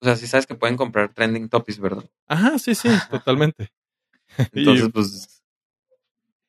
[0.00, 2.04] O sea, si sabes que pueden comprar trending topics, ¿verdad?
[2.26, 3.70] Ajá, sí, sí, totalmente.
[4.52, 5.42] Y- Entonces, pues.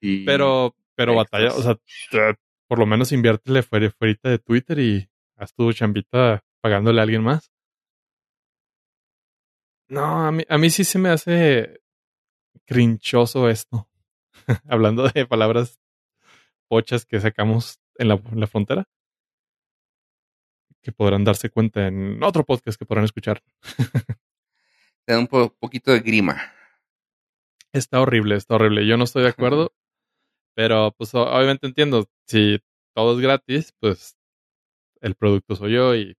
[0.02, 1.32] y- pero, pero Extras.
[1.50, 1.76] batalla, o sea,
[2.10, 7.04] te- por lo menos inviértele fuera, fuerita de Twitter y haz tu chambita pagándole a
[7.04, 7.52] alguien más.
[9.88, 11.80] No, a mí, a mí sí se me hace
[12.66, 13.88] crinchoso esto.
[14.68, 15.80] Hablando de palabras
[16.68, 18.86] pochas que sacamos en la, en la frontera.
[20.86, 23.42] Que podrán darse cuenta en otro podcast que podrán escuchar.
[25.06, 26.54] Te da un po- poquito de grima.
[27.74, 28.86] Está horrible, está horrible.
[28.86, 29.74] Yo no estoy de acuerdo.
[30.56, 32.06] Pero pues obviamente entiendo.
[32.28, 32.60] Si
[32.96, 34.16] todo es gratis, pues
[35.02, 36.16] el producto soy yo y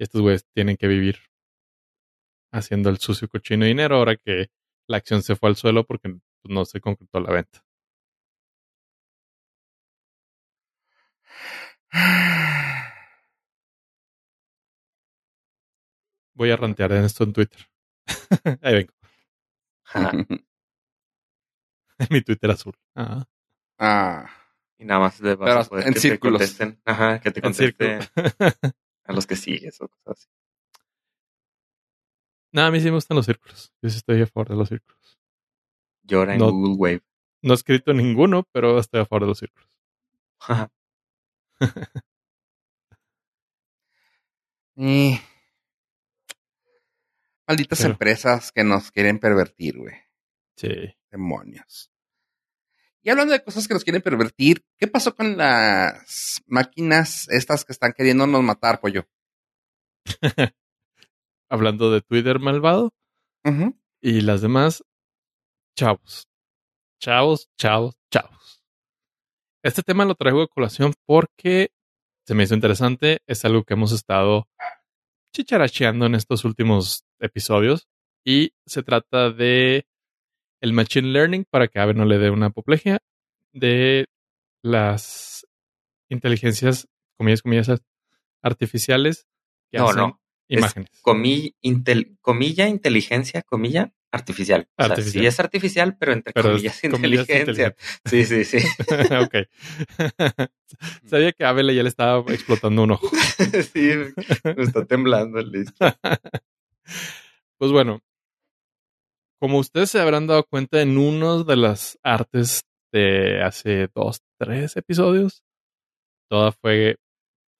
[0.00, 1.18] estos güeyes tienen que vivir
[2.50, 4.50] haciendo el sucio cochino dinero ahora que
[4.88, 7.62] la acción se fue al suelo porque no se concretó la venta.
[16.38, 17.68] Voy a rantear en esto en Twitter.
[18.62, 18.92] Ahí vengo.
[22.00, 22.74] En mi Twitter azul.
[22.94, 23.24] Ajá.
[23.80, 24.30] ah,
[24.78, 26.38] Y nada más le vas Pero a poder en que círculos.
[26.40, 26.80] te contesten.
[26.84, 27.98] Ajá, que te En contesten
[29.04, 30.28] a los que sigues o cosas así.
[32.52, 33.72] no, a mí sí me gustan los círculos.
[33.82, 35.18] Yo sí estoy a favor de los círculos.
[36.04, 36.52] Llora en No.
[36.52, 37.02] Google Wave.
[37.42, 39.68] No he escrito ninguno, pero estoy a favor de los círculos.
[40.38, 40.70] Ajá.
[44.76, 45.18] y-
[47.48, 49.96] Malditas Pero- empresas que nos quieren pervertir, güey.
[50.56, 50.68] Sí.
[51.10, 51.90] Demonios.
[53.00, 57.72] Y hablando de cosas que nos quieren pervertir, ¿qué pasó con las máquinas estas que
[57.72, 59.08] están queriéndonos matar, pollo?
[61.48, 62.92] Hablando de Twitter malvado
[64.02, 64.84] y las demás,
[65.74, 66.28] chavos.
[67.00, 68.62] Chavos, chavos, chavos.
[69.62, 71.70] Este tema lo traigo de colación porque
[72.26, 73.22] se me hizo interesante.
[73.26, 74.46] Es algo que hemos estado
[75.32, 77.88] chicharacheando en estos últimos episodios.
[78.24, 79.86] Y se trata de
[80.60, 82.98] el Machine Learning, para que Ave no le dé una apoplejía,
[83.52, 84.06] de
[84.62, 85.46] las
[86.10, 87.70] inteligencias, comillas, comillas,
[88.42, 89.26] artificiales
[89.70, 90.20] que No, hacen no.
[90.48, 90.90] Es imágenes.
[91.02, 94.66] Comi- intel- comilla, inteligencia, comilla, artificial.
[94.78, 97.76] O sea, sí es artificial, pero entre Pero es comillas, comillas inteligencia.
[98.06, 98.58] Sí, sí, sí.
[99.22, 99.34] ok.
[101.04, 103.10] Sabía que Abel ya le estaba explotando un ojo.
[103.74, 103.90] sí,
[104.44, 105.86] me está temblando el listo.
[107.58, 108.00] Pues bueno,
[109.40, 114.76] como ustedes se habrán dado cuenta en uno de las artes de hace dos, tres
[114.76, 115.42] episodios,
[116.28, 116.96] toda fue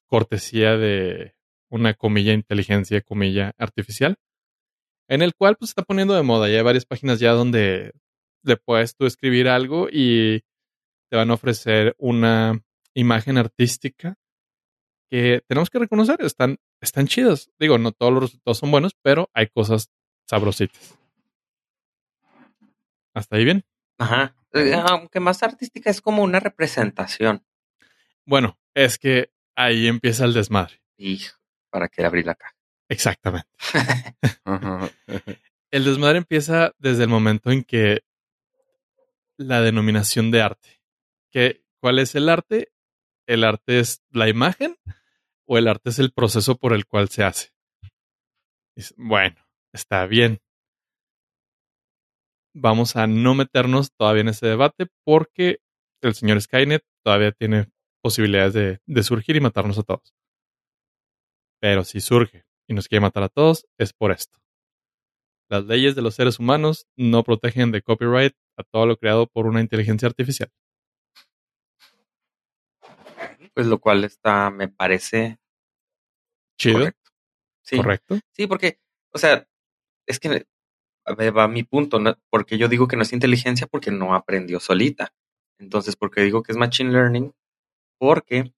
[0.08, 1.34] cortesía de
[1.70, 4.16] una comilla inteligencia, comilla artificial,
[5.08, 6.48] en el cual pues está poniendo de moda.
[6.48, 7.92] Ya hay varias páginas ya donde
[8.42, 10.40] le puedes tú escribir algo y
[11.10, 12.60] te van a ofrecer una
[12.94, 14.16] imagen artística
[15.10, 17.50] que tenemos que reconocer, están, están chidas.
[17.58, 19.90] Digo, no todos los resultados son buenos, pero hay cosas
[20.26, 20.98] sabrositas.
[23.14, 23.64] ¿Hasta ahí bien?
[23.98, 24.34] Ajá.
[24.88, 27.44] Aunque más artística es como una representación.
[28.24, 30.80] Bueno, es que ahí empieza el desmadre.
[30.96, 31.36] Hijo,
[31.70, 32.54] para que abrir la caja.
[32.88, 33.48] Exactamente.
[35.70, 38.00] El desmadre empieza desde el momento en que
[39.36, 40.80] la denominación de arte.
[41.30, 42.72] ¿Qué, ¿Cuál es el arte?
[43.26, 44.76] El arte es la imagen
[45.48, 47.48] o el arte es el proceso por el cual se hace.
[48.96, 49.36] bueno,
[49.72, 50.40] está bien.
[52.54, 55.60] Vamos a no meternos todavía en ese debate porque
[56.02, 57.70] el señor Skynet todavía tiene
[58.02, 60.14] posibilidades de, de surgir y matarnos a todos.
[61.60, 64.38] Pero si surge y nos quiere matar a todos, es por esto.
[65.50, 69.46] Las leyes de los seres humanos no protegen de copyright a todo lo creado por
[69.46, 70.50] una inteligencia artificial.
[73.58, 75.40] Pues lo cual está, me parece
[76.56, 76.78] chido.
[76.78, 77.10] Correcto.
[77.64, 77.76] Sí.
[77.76, 78.18] Correcto.
[78.30, 78.78] Sí, porque,
[79.12, 79.48] o sea,
[80.06, 80.46] es que
[81.08, 82.16] va mi punto, ¿no?
[82.30, 85.12] porque yo digo que no es inteligencia porque no aprendió solita.
[85.58, 87.34] Entonces, porque digo que es machine learning,
[87.98, 88.54] porque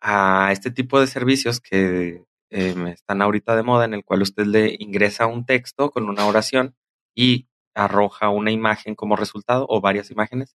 [0.00, 4.46] a este tipo de servicios que eh, están ahorita de moda, en el cual usted
[4.46, 6.76] le ingresa un texto con una oración
[7.16, 10.54] y arroja una imagen como resultado o varias imágenes.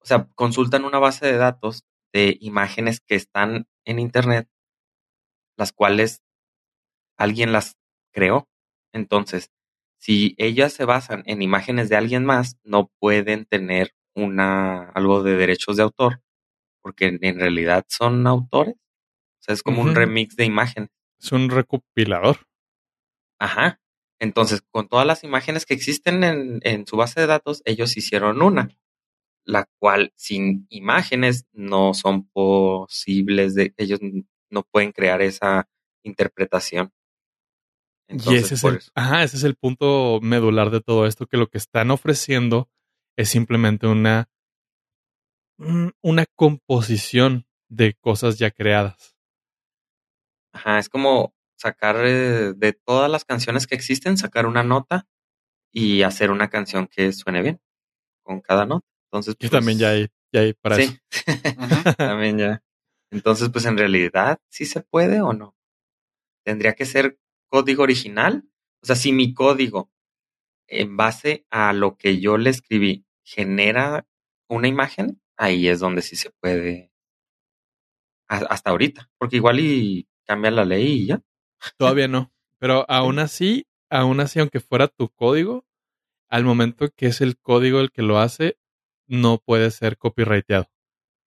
[0.00, 1.84] O sea, consultan una base de datos
[2.14, 4.48] de imágenes que están en Internet,
[5.58, 6.22] las cuales
[7.18, 7.76] alguien las
[8.12, 8.48] creó.
[8.92, 9.50] Entonces,
[9.98, 15.36] si ellas se basan en imágenes de alguien más, no pueden tener una algo de
[15.36, 16.22] derechos de autor,
[16.82, 18.76] porque en realidad son autores.
[18.76, 20.90] O sea, es como un remix de imagen.
[21.20, 22.46] Es un recopilador.
[23.40, 23.80] Ajá.
[24.20, 28.40] Entonces, con todas las imágenes que existen en, en su base de datos, ellos hicieron
[28.40, 28.68] una,
[29.44, 34.00] la cual sin imágenes no son posibles de, ellos
[34.50, 35.68] no pueden crear esa
[36.02, 36.92] interpretación.
[38.08, 41.48] y ese es, el, ajá, ese es el punto medular de todo esto, que lo
[41.48, 42.68] que están ofreciendo
[43.16, 44.28] es simplemente una,
[46.02, 49.16] una composición de cosas ya creadas.
[50.52, 55.06] Ajá, es como sacar eh, de todas las canciones que existen, sacar una nota
[55.72, 57.60] y hacer una canción que suene bien
[58.22, 58.86] con cada nota.
[59.14, 60.98] Entonces, pues, también ya hay, ya hay para sí.
[61.96, 62.62] también ya.
[63.12, 65.56] Entonces, pues en realidad, ¿sí se puede o no?
[66.44, 68.44] Tendría que ser código original.
[68.82, 69.92] O sea, si mi código
[70.66, 74.04] en base a lo que yo le escribí genera
[74.48, 76.90] una imagen, ahí es donde sí se puede
[78.26, 81.22] hasta ahorita, porque igual y cambia la ley y ya.
[81.78, 85.64] Todavía no, pero aún así, aún así, aunque fuera tu código,
[86.28, 88.58] al momento que es el código el que lo hace,
[89.06, 90.68] no puede ser copyrighteado.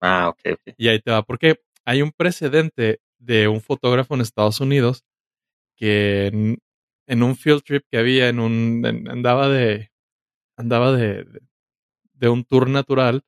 [0.02, 0.60] Ah, ok.
[0.78, 5.06] Y ahí te va, porque hay un precedente de un fotógrafo en Estados Unidos
[5.76, 6.28] que
[7.08, 9.92] en, un field trip que había, en un andaba de
[10.56, 11.26] andaba de,
[12.14, 13.24] de, un tour natural,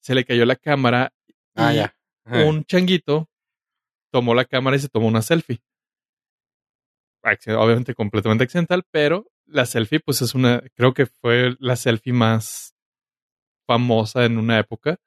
[0.00, 1.12] se le cayó la cámara
[1.54, 1.94] ah, y ya.
[2.24, 3.30] un changuito
[4.10, 5.62] tomó la cámara y se tomó una selfie.
[7.46, 12.74] Obviamente completamente accidental, pero la selfie, pues es una, creo que fue la selfie más
[13.72, 14.98] famosa en una época.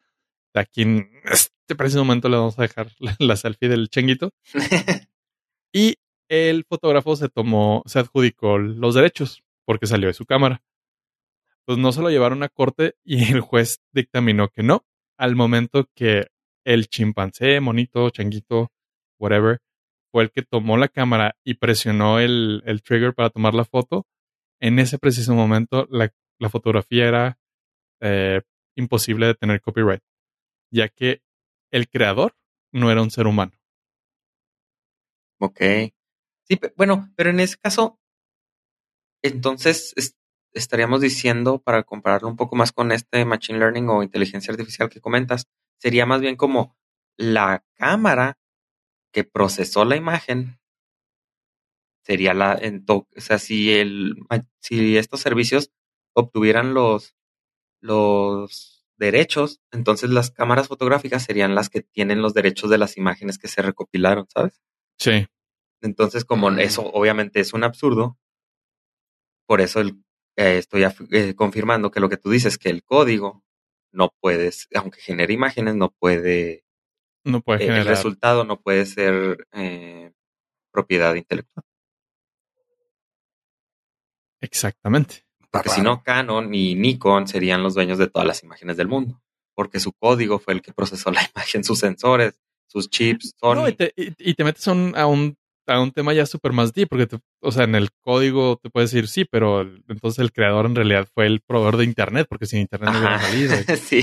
[0.56, 2.88] Aquí en este preciso momento le vamos a dejar
[3.20, 4.32] la, selfie del changuito.
[5.72, 5.98] y
[6.30, 10.64] el fotógrafo se tomó, se adjudicó los derechos porque salió de su cámara.
[11.66, 14.84] Pues no se lo llevaron a corte y el juez dictaminó que no.
[15.18, 16.28] Al momento que
[16.64, 18.72] el chimpancé, monito, changuito,
[19.20, 19.60] whatever,
[20.12, 24.08] fue el que tomó la cámara y presionó el, el trigger para tomar la foto,
[24.60, 27.38] en ese preciso momento la, la fotografía era
[28.02, 28.42] eh,
[28.76, 30.04] imposible de tener copyright,
[30.72, 31.22] ya que
[31.72, 32.36] el creador
[32.72, 33.54] no era un ser humano.
[35.40, 35.60] Ok.
[36.44, 38.00] Sí, bueno, pero en ese caso,
[39.22, 39.94] entonces
[40.54, 45.02] estaríamos diciendo, para compararlo un poco más con este Machine Learning o inteligencia artificial que
[45.02, 45.48] comentas,
[45.80, 46.78] sería más bien como
[47.18, 48.38] la cámara
[49.12, 50.60] que procesó la imagen
[52.06, 54.16] sería la, o sea, si el,
[54.60, 55.72] si estos servicios
[56.14, 57.15] obtuvieran los,
[57.82, 63.38] los derechos, entonces las cámaras fotográficas serían las que tienen los derechos de las imágenes
[63.38, 64.62] que se recopilaron, ¿sabes?
[64.98, 65.28] Sí.
[65.82, 68.18] Entonces, como eso obviamente es un absurdo,
[69.48, 70.04] por eso el,
[70.38, 73.44] eh, estoy eh, confirmando que lo que tú dices, que el código
[73.92, 76.66] no puedes, aunque genere imágenes, no puede
[77.24, 77.82] no puede generar.
[77.82, 80.12] El resultado no puede ser eh,
[80.72, 81.66] propiedad intelectual.
[84.42, 85.25] Exactamente.
[85.58, 89.22] Porque si no, Canon y Nikon serían los dueños de todas las imágenes del mundo.
[89.54, 93.36] Porque su código fue el que procesó la imagen, sus sensores, sus chips.
[93.42, 94.74] No, y, te, y, te metes a
[95.06, 95.38] un
[95.68, 97.08] a un tema ya súper más deep, porque,
[97.40, 101.08] o sea, en el código te puedes decir sí, pero entonces el creador en realidad
[101.14, 103.56] fue el proveedor de Internet, porque sin Internet no hubiera salido.
[103.78, 104.02] sí,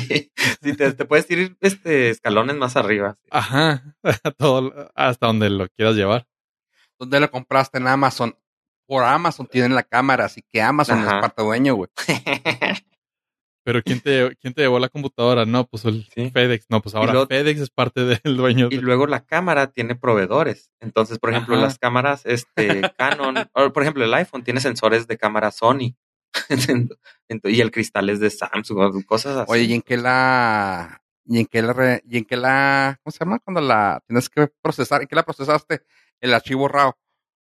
[0.62, 3.16] sí te, puedes ir este, escalones más arriba.
[3.30, 3.94] Ajá,
[4.38, 6.26] todo, hasta donde lo quieras llevar.
[6.98, 8.36] ¿Dónde lo compraste en Amazon?
[8.92, 11.88] Por Amazon tienen la cámara, así que Amazon es parte dueño, güey.
[13.64, 15.46] Pero ¿quién te, ¿quién te llevó la computadora?
[15.46, 16.30] No, pues el Sí.
[16.30, 16.66] FedEx.
[16.68, 18.68] No, pues ahora luego- FedEx es parte del dueño.
[18.70, 20.70] Y de- luego la cámara tiene proveedores.
[20.80, 21.64] Entonces, por ejemplo, Ajá.
[21.64, 25.96] las cámaras este, Canon, o por ejemplo, el iPhone tiene sensores de cámara Sony.
[27.44, 29.50] Y el cristal es de Samsung, o cosas así.
[29.52, 31.02] Oye, ¿y en qué la...
[31.24, 32.00] ¿Y en qué la...
[32.04, 32.98] ¿Y en qué la...
[33.02, 33.38] ¿Cómo se llama?
[33.38, 35.00] Cuando la tienes que procesar.
[35.00, 35.82] ¿En qué la procesaste?
[36.20, 36.92] El archivo RAW.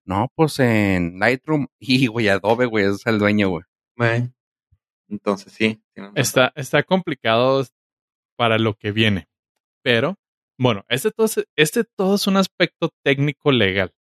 [0.09, 1.67] No, pues en Lightroom.
[1.79, 3.65] Y, güey, Adobe, güey, es el dueño, güey.
[5.09, 5.83] Entonces, sí.
[6.15, 7.65] Está, está complicado
[8.37, 9.29] para lo que viene.
[9.83, 10.17] Pero,
[10.59, 13.93] bueno, este todo, es, este todo es un aspecto técnico legal.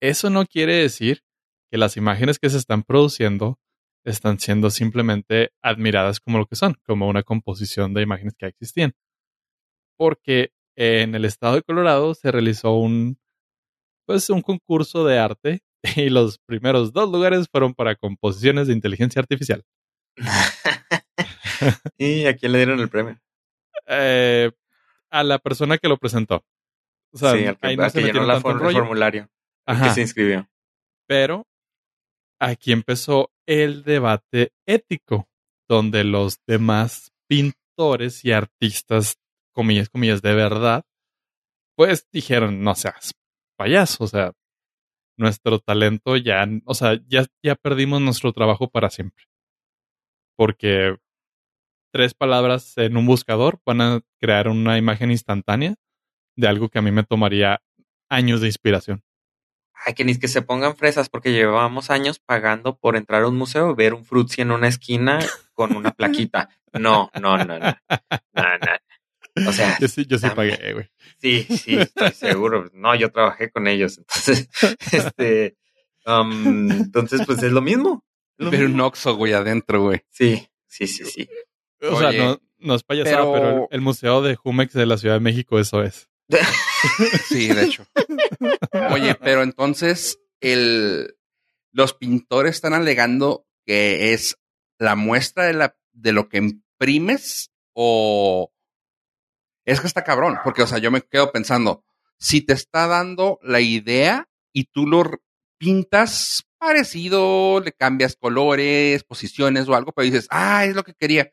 [0.00, 1.22] Eso no quiere decir
[1.70, 3.58] que las imágenes que se están produciendo
[4.04, 8.50] están siendo simplemente admiradas como lo que son, como una composición de imágenes que ya
[8.50, 8.92] existían.
[9.96, 13.21] Porque en el estado de Colorado se realizó un,
[14.06, 15.60] pues, un concurso de arte
[15.96, 19.62] y los primeros dos lugares fueron para composiciones de inteligencia artificial.
[21.98, 23.18] ¿Y a quién le dieron el premio?
[23.86, 24.50] eh,
[25.10, 26.44] a la persona que lo presentó.
[27.12, 29.28] O sea, sí, al que, ahí no se que llenó la for- el formulario.
[29.66, 30.48] Ajá, que se inscribió.
[31.06, 31.46] pero
[32.40, 35.28] aquí empezó el debate ético,
[35.68, 39.16] donde los demás pintores y artistas,
[39.52, 40.84] comillas, comillas, de verdad,
[41.76, 43.12] pues dijeron, no seas
[43.62, 44.32] payaso, o sea,
[45.16, 49.24] nuestro talento ya, o sea, ya, ya perdimos nuestro trabajo para siempre.
[50.36, 50.96] Porque
[51.92, 55.76] tres palabras en un buscador van a crear una imagen instantánea
[56.36, 57.62] de algo que a mí me tomaría
[58.10, 59.04] años de inspiración.
[59.84, 63.36] Ay, que ni que se pongan fresas porque llevábamos años pagando por entrar a un
[63.36, 65.20] museo y ver un frutzi en una esquina
[65.52, 66.48] con una plaquita.
[66.72, 67.76] No, no, no, no.
[68.34, 68.81] No, no.
[69.46, 70.56] O sea, Yo sí, yo sí también.
[70.56, 70.90] pagué, güey.
[71.18, 72.70] Sí, sí, estoy seguro.
[72.74, 73.98] No, yo trabajé con ellos.
[73.98, 74.48] Entonces,
[74.92, 75.56] este,
[76.06, 78.04] um, entonces, pues es lo mismo.
[78.38, 78.80] Es lo Pero un.
[78.80, 80.02] Oxxo, güey, adentro, güey.
[80.10, 81.28] Sí, sí, sí, sí.
[81.80, 84.86] O Oye, sea, no, no es payasada, pero- pero, el, el Museo de Jumex de
[84.86, 86.08] la Ciudad de México, eso es.
[87.28, 87.86] Sí, de hecho.
[88.90, 91.14] Oye, pero entonces el,
[91.72, 94.36] los pintores están alegando que es
[94.78, 98.51] la muestra de, la, de lo que imprimes o
[99.64, 101.84] es que está cabrón, porque o sea, yo me quedo pensando,
[102.18, 105.04] si te está dando la idea y tú lo
[105.58, 111.32] pintas parecido, le cambias colores, posiciones o algo, pero dices, ah, es lo que quería.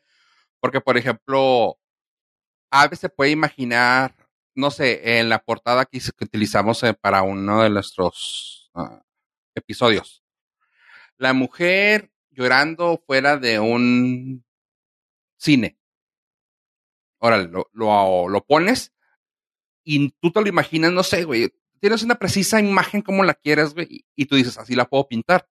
[0.59, 1.79] Porque, por ejemplo,
[2.71, 4.15] a veces se puede imaginar,
[4.55, 9.01] no sé, en la portada que utilizamos eh, para uno de nuestros ah,
[9.55, 10.23] episodios.
[11.17, 14.45] La mujer llorando fuera de un
[15.37, 15.78] cine.
[17.19, 18.93] Órale, lo, lo, pones
[19.83, 21.53] y tú te lo imaginas, no sé, güey.
[21.79, 25.47] Tienes una precisa imagen como la quieres, güey, y, tú dices, así la puedo pintar.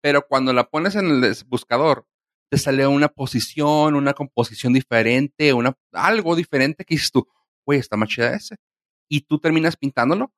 [0.00, 2.06] Pero cuando la pones en el buscador,
[2.50, 7.26] te sale una posición, una composición diferente, una, algo diferente que dices tú,
[7.64, 8.56] güey, está más chida ese.
[9.08, 10.32] Y tú terminas pintándolo.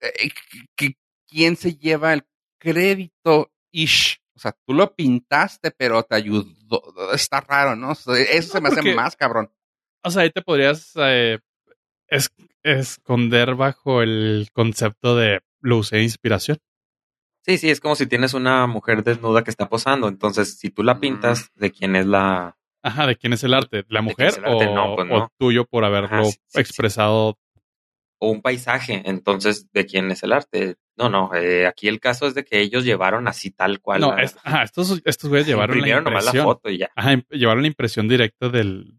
[0.00, 0.30] Eh,
[0.76, 0.96] ¿qui-
[1.28, 2.26] ¿Quién se lleva el
[2.58, 3.50] crédito?
[3.72, 4.21] Ish.
[4.34, 6.46] O sea, tú lo pintaste, pero te ayudó.
[7.14, 7.90] Está raro, ¿no?
[7.90, 9.52] O sea, eso No, se me hace más cabrón.
[10.02, 11.38] O sea, ahí te podrías eh,
[12.08, 16.58] es- esconder bajo el concepto de lo usé de inspiración.
[17.44, 20.08] Sí, sí, es como si tienes una mujer desnuda que está posando.
[20.08, 22.56] Entonces, si tú la pintas, ¿de quién es la...?
[22.84, 23.84] Ajá, ¿de quién es el arte?
[23.88, 24.66] ¿La mujer arte?
[24.68, 25.32] o, No, pues o no.
[25.38, 26.60] tuyo por haberlo Ajá, sí, sí, sí.
[26.60, 27.36] expresado?
[28.20, 29.02] O un paisaje.
[29.04, 30.76] Entonces, ¿de quién es el arte?
[30.96, 31.34] No, no.
[31.34, 34.00] eh, aquí el caso es de que ellos llevaron así tal cual.
[34.02, 36.44] No, la- es- ajá, estos, estos güeyes llevaron la imprimieron nomás la impresión.
[36.44, 36.90] foto y ya.
[36.94, 38.98] Ajá, llevaron la impresión directa del,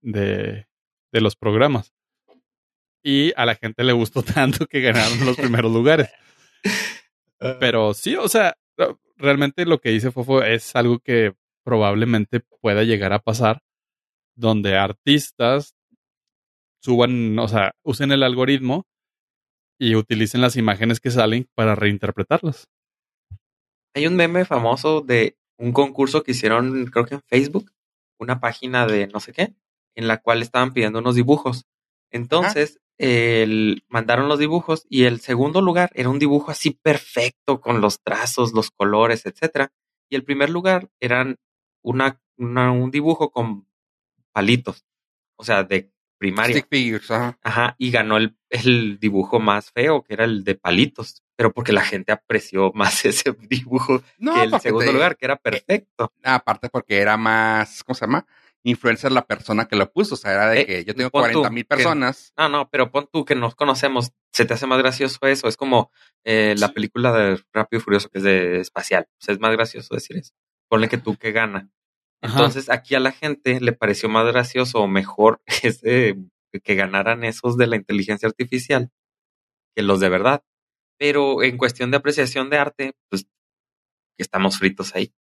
[0.00, 0.66] de,
[1.12, 1.92] de los programas.
[3.02, 6.08] Y a la gente le gustó tanto que ganaron los primeros lugares.
[7.60, 8.56] Pero sí, o sea,
[9.16, 11.34] realmente lo que dice Fofo es algo que
[11.64, 13.60] probablemente pueda llegar a pasar,
[14.34, 15.74] donde artistas
[16.82, 18.86] suban, o sea, usen el algoritmo
[19.78, 22.68] y utilicen las imágenes que salen para reinterpretarlas.
[23.94, 27.72] Hay un meme famoso de un concurso que hicieron, creo que en Facebook,
[28.18, 29.54] una página de no sé qué,
[29.94, 31.64] en la cual estaban pidiendo unos dibujos.
[32.10, 37.80] Entonces, el- mandaron los dibujos y el segundo lugar era un dibujo así perfecto con
[37.80, 39.72] los trazos, los colores, etcétera.
[40.10, 41.36] Y el primer lugar eran
[41.82, 43.66] una, una- un dibujo con
[44.32, 44.84] palitos,
[45.36, 46.56] o sea, de primaria.
[46.56, 47.38] Stick figures, ajá.
[47.42, 51.72] Ajá, y ganó el, el dibujo más feo, que era el de palitos, pero porque
[51.72, 56.12] la gente apreció más ese dibujo No, que el segundo te- lugar, que era perfecto.
[56.22, 58.26] Aparte porque era más, ¿cómo se llama?
[58.64, 60.14] Influencer la persona que lo puso.
[60.14, 62.32] O sea, era de Eh, que yo tengo pon tú 40 mil que- personas.
[62.36, 65.46] No, no, pero pon tú que nos conocemos, se te hace más gracioso eso.
[65.48, 65.90] Es como
[66.24, 69.06] eh, la película de Rápido y Furioso, que es de espacial.
[69.12, 70.32] O sea, es más gracioso decir eso.
[70.68, 71.70] Ponle que tú que gana.
[72.20, 72.34] Ajá.
[72.34, 76.16] Entonces aquí a la gente le pareció más gracioso o mejor ese,
[76.50, 78.90] que ganaran esos de la inteligencia artificial
[79.74, 80.42] que los de verdad.
[80.98, 83.26] Pero en cuestión de apreciación de arte, pues
[84.16, 85.14] estamos fritos ahí.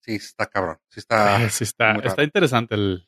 [0.00, 0.78] Sí, está cabrón.
[0.88, 1.44] Sí está.
[1.44, 3.06] Eh, sí está, está interesante el,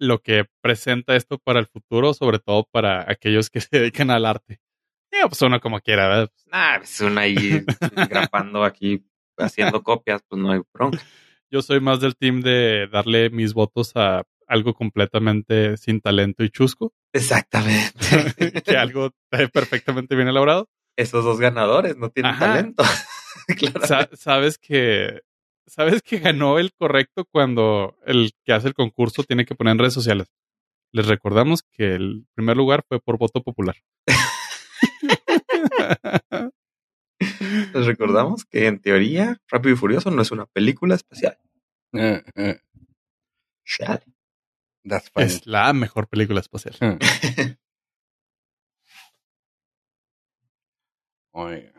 [0.00, 4.26] lo que presenta esto para el futuro, sobre todo para aquellos que se dedican al
[4.26, 4.60] arte.
[5.12, 6.32] Digo, pues uno como quiera, ¿verdad?
[6.50, 7.64] Ah, es una ahí
[8.10, 9.04] grapando aquí,
[9.36, 11.00] haciendo copias, pues no hay bronca.
[11.50, 16.50] Yo soy más del team de darle mis votos a algo completamente sin talento y
[16.50, 17.98] chusco, Exactamente.
[18.64, 20.68] que algo perfectamente bien elaborado.
[20.96, 22.46] Esos dos ganadores no tienen Ajá.
[22.54, 22.82] talento.
[23.56, 23.80] claro.
[23.86, 25.20] Sa- sabes que
[25.66, 29.78] sabes que ganó el correcto cuando el que hace el concurso tiene que poner en
[29.78, 30.26] redes sociales.
[30.92, 33.76] Les recordamos que el primer lugar fue por voto popular.
[37.74, 41.38] Les recordamos que en teoría Rápido y Furioso no es una película especial.
[41.92, 42.58] Eh, eh,
[43.64, 44.02] Chale.
[44.84, 46.76] That's es la mejor película espacial.
[51.32, 51.72] Oiga.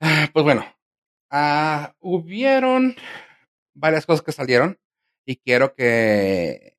[0.00, 0.64] Ah, Pues bueno,
[1.30, 2.94] ah, hubieron
[3.74, 4.78] varias cosas que salieron
[5.24, 6.76] y quiero que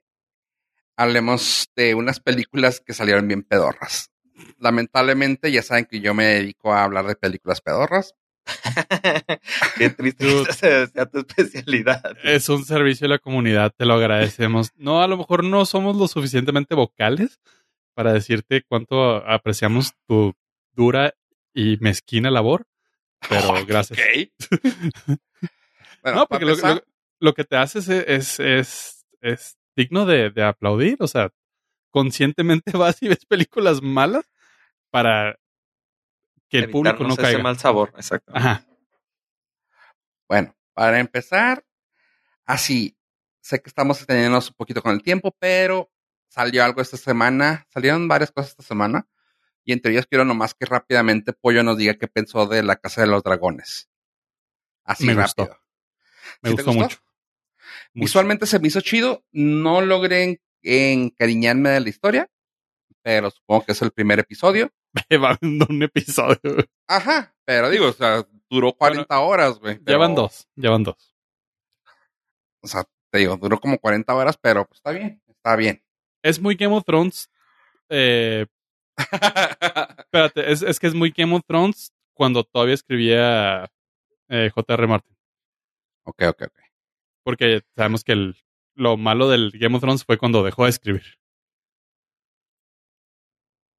[0.95, 4.11] hablemos de unas películas que salieron bien pedorras.
[4.57, 8.15] Lamentablemente ya saben que yo me dedico a hablar de películas pedorras.
[9.77, 12.17] Qué triste que sea, sea tu especialidad.
[12.23, 14.69] Es un servicio a la comunidad, te lo agradecemos.
[14.75, 17.39] No, a lo mejor no somos lo suficientemente vocales
[17.95, 20.33] para decirte cuánto apreciamos tu
[20.73, 21.13] dura
[21.53, 22.65] y mezquina labor,
[23.27, 23.99] pero gracias.
[23.99, 24.49] Ok.
[26.03, 26.83] bueno, no, porque lo, empezar, lo-
[27.21, 30.97] lo que te haces es, es, es, es digno de, de aplaudir.
[31.01, 31.31] O sea,
[31.91, 34.25] conscientemente vas y ves películas malas
[34.91, 35.37] para
[36.49, 37.43] que el público no ese caiga.
[37.43, 38.31] mal sabor, exacto.
[38.35, 38.65] Ajá.
[40.27, 41.65] Bueno, para empezar,
[42.45, 42.97] así,
[43.41, 45.91] sé que estamos extendiéndonos un poquito con el tiempo, pero
[46.27, 49.07] salió algo esta semana, salieron varias cosas esta semana,
[49.63, 53.01] y entre ellas quiero nomás que rápidamente Pollo nos diga qué pensó de la Casa
[53.01, 53.89] de los Dragones.
[54.83, 55.43] Así Me gustó.
[55.45, 55.61] rápido.
[56.41, 56.83] Me ¿Sí te gustó, gustó?
[56.83, 56.97] mucho.
[56.99, 58.05] Mucho.
[58.05, 62.29] Visualmente se me hizo chido, no logré en- encariñarme de la historia,
[63.01, 64.69] pero supongo que es el primer episodio.
[65.41, 66.39] Un episodio.
[66.87, 69.75] Ajá, pero digo, o sea, duró 40 horas, güey.
[69.77, 71.15] Ya pero- van dos, ya van dos.
[72.61, 75.83] O sea, te digo, duró como 40 horas, pero pues está bien, está bien.
[76.23, 77.29] Es muy Game of Thrones.
[77.89, 78.45] Eh,
[79.97, 83.71] espérate, es, es que es muy Game of Thrones cuando todavía escribía
[84.27, 84.87] eh, J.R.
[84.87, 85.15] Martin.
[86.03, 86.59] ok, ok, ok.
[87.23, 88.35] Porque sabemos que el,
[88.75, 91.03] lo malo del Game of Thrones fue cuando dejó de escribir.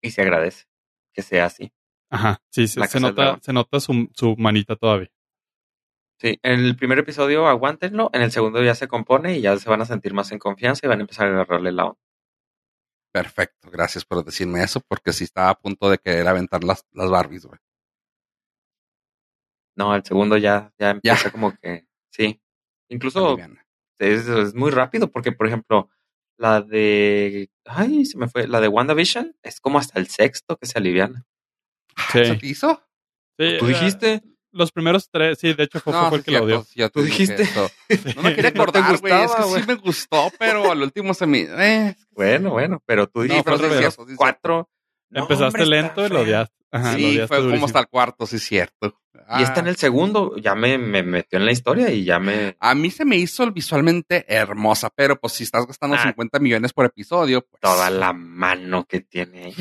[0.03, 0.65] Y se agradece
[1.13, 1.73] que sea así.
[2.11, 5.11] Ajá, sí, se, se nota, se nota su, su manita todavía.
[6.19, 9.71] Sí, en el primer episodio aguántenlo, en el segundo ya se compone y ya se
[9.71, 12.01] van a sentir más en confianza y van a empezar a agarrarle la onda.
[13.13, 17.11] Perfecto, gracias por decirme eso, porque sí estaba a punto de querer aventar las, las
[17.11, 17.59] Barbies, güey.
[19.77, 21.31] No, el segundo ya, ya empieza Ya.
[21.33, 22.41] como que, sí.
[22.89, 23.37] Incluso
[23.99, 25.89] es, es muy rápido porque, por ejemplo,
[26.41, 30.64] la de, ay, se me fue, la de WandaVision es como hasta el sexto que
[30.66, 31.26] se aliviana.
[32.12, 32.20] Sí.
[32.20, 32.82] ¿Eso te hizo?
[33.38, 34.22] Sí, ¿Tú dijiste?
[34.53, 36.64] Los primeros tres, sí, de hecho Fofo fue el sí que lo dio.
[36.64, 37.43] sí, te ¿Tú dijiste?
[37.43, 37.70] eso.
[38.16, 41.26] No me quería No acordar, güey, es que sí me gustó, pero al último se
[41.26, 41.43] me...
[41.43, 44.14] Eh, Bueno, bueno, pero tú No, dijiste Sí, sí, sí.
[44.16, 44.68] cuatro.
[45.11, 46.55] No, Empezaste hombre, lento y lo odiaste.
[46.73, 48.97] Ajá, lo sí, odiaste fue como hasta el cuarto, sí, cierto.
[49.39, 52.57] Y está en el segundo, ya me, me metió en la historia y ya me...
[52.59, 56.03] A mí se me hizo visualmente hermosa, pero pues si estás gastando Ah.
[56.03, 57.61] 50 millones por episodio, pues...
[57.61, 59.55] Toda la mano que tiene ahí.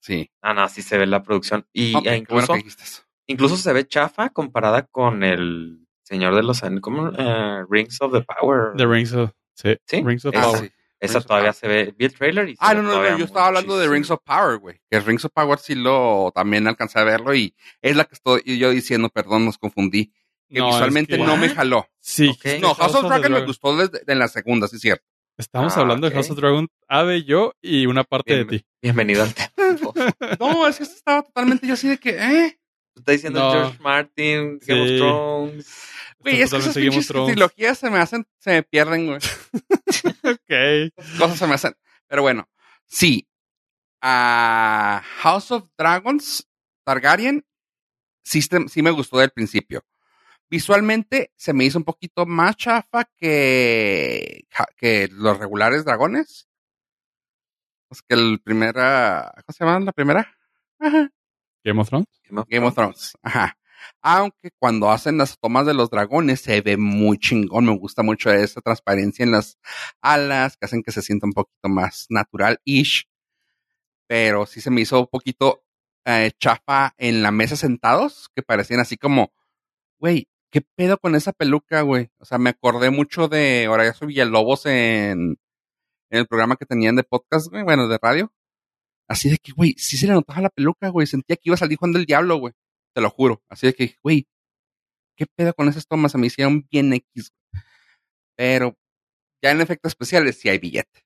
[0.00, 0.30] Sí.
[0.40, 1.66] Ah, no, sí se ve la producción.
[1.72, 3.02] Y e incluso, bueno que dijiste eso.
[3.26, 8.12] incluso se ve chafa comparada con el Señor de los Anillos, como eh, Rings of
[8.12, 8.72] the Power.
[8.76, 10.60] The Rings of, sí, Sí, Rings of Ah, Power.
[10.62, 10.70] sí.
[11.00, 11.94] Esa todavía se ve.
[11.96, 13.88] Vi el trailer y Ah, no, no, no, yo estaba hablando de.
[13.88, 14.80] Rings of Power, güey.
[14.90, 18.42] Que Rings of Power sí lo también alcancé a verlo y es la que estoy
[18.58, 20.12] yo diciendo, perdón, nos confundí.
[20.48, 21.86] Que No, es visualmente que- no me jaló.
[22.00, 22.60] Sí, Ok.
[22.60, 25.04] No, House of Dragon me gustó desde en la segunda, sí es cierto.
[25.38, 28.66] Estamos Ah, hablando de House of Dragon, Ave, yo y una parte Bien, de ti.
[28.82, 29.94] Bienvenido al tiempo.
[30.40, 32.58] No, es que estaba totalmente yo así de que, eh.
[32.96, 33.52] Está diciendo No.
[33.52, 34.92] George Martin, Game Sí.
[34.94, 35.88] of Thrones.
[36.20, 39.18] Güey, es que esas pinches trilogías se me hacen, se me pierden, güey.
[40.22, 40.92] Ok.
[41.18, 41.74] Cosas se me hacen.
[42.06, 42.48] Pero bueno,
[42.86, 43.26] sí.
[44.02, 46.46] A House of Dragons,
[46.84, 47.44] Targaryen,
[48.22, 49.84] sí, se- sí me gustó del principio.
[50.48, 54.46] Visualmente se me hizo un poquito más chafa que,
[54.76, 56.48] que los regulares dragones.
[57.88, 59.32] Pues que el primera.
[59.46, 60.36] ¿Cómo se llama la primera?
[60.78, 61.10] Ajá.
[61.64, 62.08] Game of Thrones.
[62.48, 63.12] Game of Thrones.
[63.22, 63.56] Ajá.
[64.02, 67.66] Aunque cuando hacen las tomas de los dragones se ve muy chingón.
[67.66, 69.58] Me gusta mucho esa transparencia en las
[70.00, 73.06] alas que hacen que se sienta un poquito más natural-ish.
[74.06, 75.64] Pero sí se me hizo un poquito
[76.04, 79.32] eh, chafa en la mesa sentados, que parecían así como,
[79.98, 82.10] güey, ¿qué pedo con esa peluca, güey?
[82.18, 85.38] O sea, me acordé mucho de Horacio Villalobos en,
[86.10, 88.32] en el programa que tenían de podcast, güey, bueno, de radio.
[89.08, 91.06] Así de que, güey, sí se le notaba la peluca, güey.
[91.06, 92.54] Sentía que iba a salir Juan del Diablo, güey.
[92.94, 93.42] Te lo juro.
[93.48, 94.26] Así de que, güey,
[95.16, 96.12] ¿qué pedo con esas tomas?
[96.12, 97.32] Se me hicieron bien X.
[98.36, 98.76] Pero
[99.42, 101.04] ya en efectos especiales sí hay billete.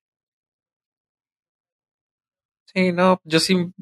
[2.66, 3.72] Sí, no, yo sí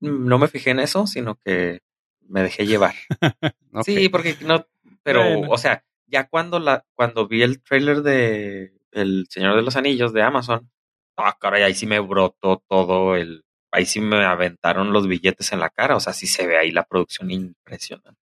[0.00, 1.82] no me fijé en eso, sino que
[2.20, 2.94] me dejé llevar.
[3.84, 4.66] Sí, porque no,
[5.04, 9.76] pero, o sea, ya cuando la, cuando vi el trailer de El Señor de los
[9.76, 10.68] Anillos de Amazon,
[11.16, 15.60] ah, caray, ahí sí me brotó todo el, ahí sí me aventaron los billetes en
[15.60, 18.20] la cara, o sea, sí se ve ahí la producción impresionante.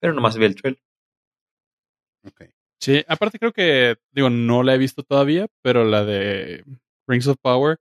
[0.00, 0.82] Pero nomás vi el trailer.
[2.26, 2.48] Okay.
[2.80, 6.64] Sí, aparte creo que, digo, no la he visto todavía, pero la de
[7.06, 7.78] Rings of Power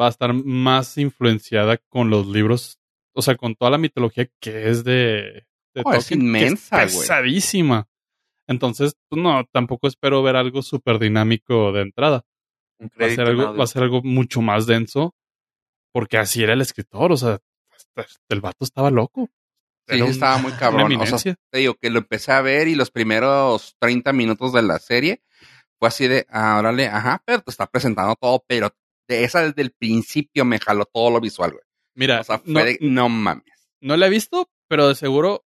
[0.00, 2.78] va a estar más influenciada con los libros,
[3.14, 7.88] o sea, con toda la mitología que es de, de oh, es inmensa, es pesadísima.
[8.48, 12.24] Entonces, pues no, tampoco espero ver algo súper dinámico de entrada.
[12.80, 15.14] Va a, ser algo, va a ser algo mucho más denso,
[15.92, 17.38] porque así era el escritor, o sea,
[18.28, 19.30] el vato estaba loco.
[19.88, 20.92] Sí, estaba muy cabrón.
[20.94, 24.62] O sea, te digo que lo empecé a ver y los primeros 30 minutos de
[24.62, 25.22] la serie
[25.78, 28.70] fue así de, ah, órale, ajá, pero te está presentando todo, pero
[29.08, 31.64] de esa desde el principio me jaló todo lo visual, güey.
[31.94, 33.68] Mira, o sea, fue no, de, no mames.
[33.80, 35.44] No la he visto, pero de seguro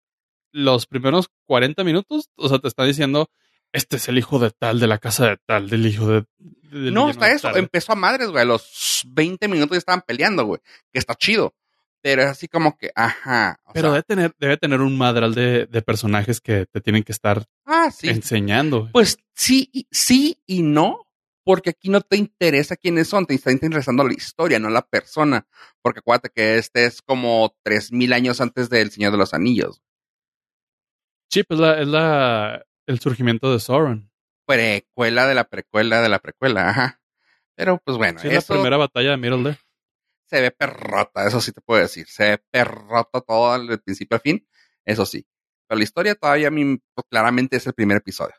[0.52, 3.30] los primeros 40 minutos, o sea, te está diciendo,
[3.76, 6.24] este es el hijo de tal, de la casa de tal, del hijo de...
[6.70, 10.60] no, está eso, empezó a madres, güey, a los 20 minutos ya estaban peleando, güey,
[10.92, 11.54] que está chido.
[12.02, 13.58] Pero es así como que, ajá.
[13.74, 17.44] Pero debe, tener, debe tener un madral de, de, personajes que te tienen que estar
[17.64, 18.08] ah, sí.
[18.08, 18.88] enseñando.
[18.92, 21.06] Pues sí, sí y no,
[21.42, 25.46] porque aquí no te interesa quiénes son, te está interesando la historia, no la persona.
[25.82, 29.82] Porque acuérdate que este es como 3000 años antes del Señor de los Anillos.
[31.28, 34.10] Sí, pues la, es la, el surgimiento de Sauron.
[34.46, 37.00] Precuela de la precuela de la precuela, ajá.
[37.54, 38.18] Pero pues bueno.
[38.20, 39.58] Sí, es la primera batalla de Middle
[40.26, 42.06] Se ve perrota, eso sí te puedo decir.
[42.06, 44.46] Se ve perrota todo desde principio a fin,
[44.84, 45.26] eso sí.
[45.66, 48.34] Pero la historia todavía pues, claramente es el primer episodio.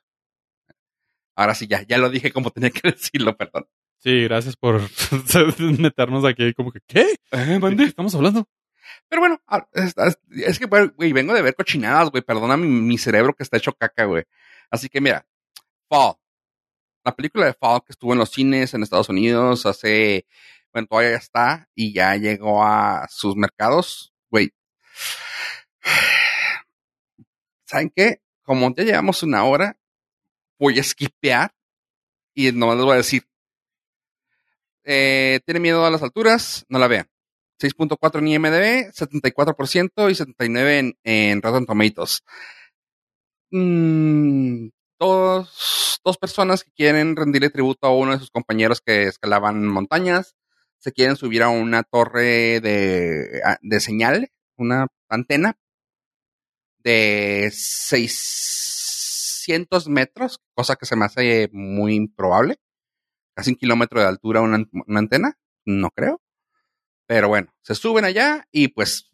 [1.36, 3.68] Ahora sí, ya, ya lo dije como tenía que decirlo, perdón.
[4.00, 4.82] Sí, gracias por
[5.80, 7.16] meternos aquí como que, ¿qué?
[7.32, 8.48] ¿Eh, ¿De qué estamos hablando?
[9.10, 12.24] Pero bueno, ah, es, que, güey, vengo de ver cochinadas, güey.
[12.24, 14.24] Perdona mi, mi, cerebro que está hecho caca, güey.
[14.70, 15.26] Así que mira,
[15.90, 16.16] Fall.
[17.04, 20.26] La película de Fall que estuvo en los cines en Estados Unidos hace,
[20.74, 24.52] bueno, todavía ya está y ya llegó a sus mercados, güey.
[27.66, 28.22] ¿Saben qué?
[28.44, 29.78] Como ya llevamos una hora,
[30.60, 31.54] voy a skipear
[32.34, 33.24] y no les voy a decir.
[34.84, 36.66] Eh, ¿Tiene miedo a las alturas?
[36.70, 37.10] No la vean.
[37.60, 42.24] 6.4 en IMDB, 74% y 79% en, en Rotten Tomatoes.
[43.52, 49.66] Mm, dos, dos personas que quieren rendirle tributo a uno de sus compañeros que escalaban
[49.68, 50.36] montañas,
[50.80, 55.58] se quieren subir a una torre de, de señal, una antena
[56.80, 62.58] de 600 metros, cosa que se me hace muy improbable.
[63.36, 66.22] Casi un kilómetro de altura una, una antena, no creo.
[67.08, 69.10] Pero bueno, se suben allá y pues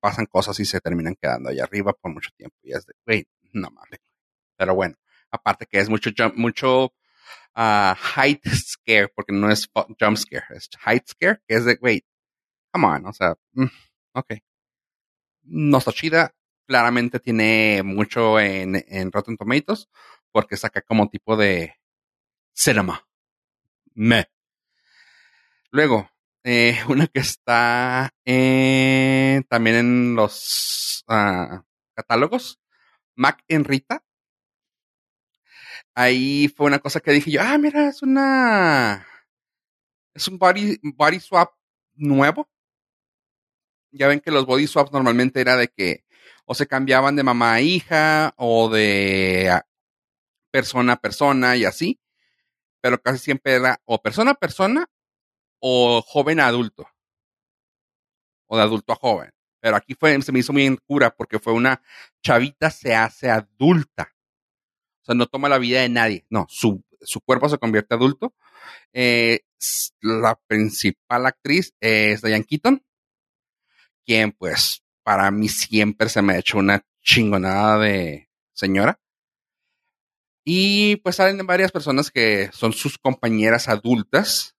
[0.00, 2.56] pasan cosas y se terminan quedando allá arriba por mucho tiempo.
[2.62, 4.00] Y es de, güey, no mames.
[4.56, 4.96] Pero bueno,
[5.30, 6.92] aparte que es mucho, mucho
[7.56, 9.68] uh, height scare, porque no es
[9.98, 12.04] jump scare, es height scare, que es de, wait,
[12.70, 13.66] come on, o sea, mm,
[14.12, 14.34] ok.
[15.44, 16.34] No está chida,
[16.66, 19.88] claramente tiene mucho en, en Rotten Tomatoes,
[20.30, 21.74] porque saca como tipo de
[22.52, 23.06] cinema.
[23.94, 24.30] Me.
[25.70, 26.11] Luego,
[26.44, 31.62] eh, una que está eh, también en los uh,
[31.94, 32.60] catálogos,
[33.14, 34.04] Mac en Rita.
[35.94, 39.06] Ahí fue una cosa que dije yo, ah, mira, es una.
[40.14, 41.52] Es un body, body swap
[41.94, 42.48] nuevo.
[43.90, 46.04] Ya ven que los body swaps normalmente era de que
[46.46, 49.60] o se cambiaban de mamá a hija o de
[50.50, 52.00] persona a persona y así.
[52.80, 54.88] Pero casi siempre era o persona a persona
[55.62, 56.88] o joven a adulto.
[58.48, 59.30] O de adulto a joven.
[59.60, 61.80] Pero aquí fue, se me hizo muy en cura porque fue una
[62.20, 64.12] chavita se hace adulta.
[65.02, 66.26] O sea, no toma la vida de nadie.
[66.28, 68.34] No, su, su cuerpo se convierte adulto.
[68.92, 69.40] Eh,
[70.00, 72.84] la principal actriz es Diane Keaton,
[74.04, 79.00] quien pues para mí siempre se me ha hecho una chingonada de señora.
[80.44, 84.56] Y pues salen varias personas que son sus compañeras adultas,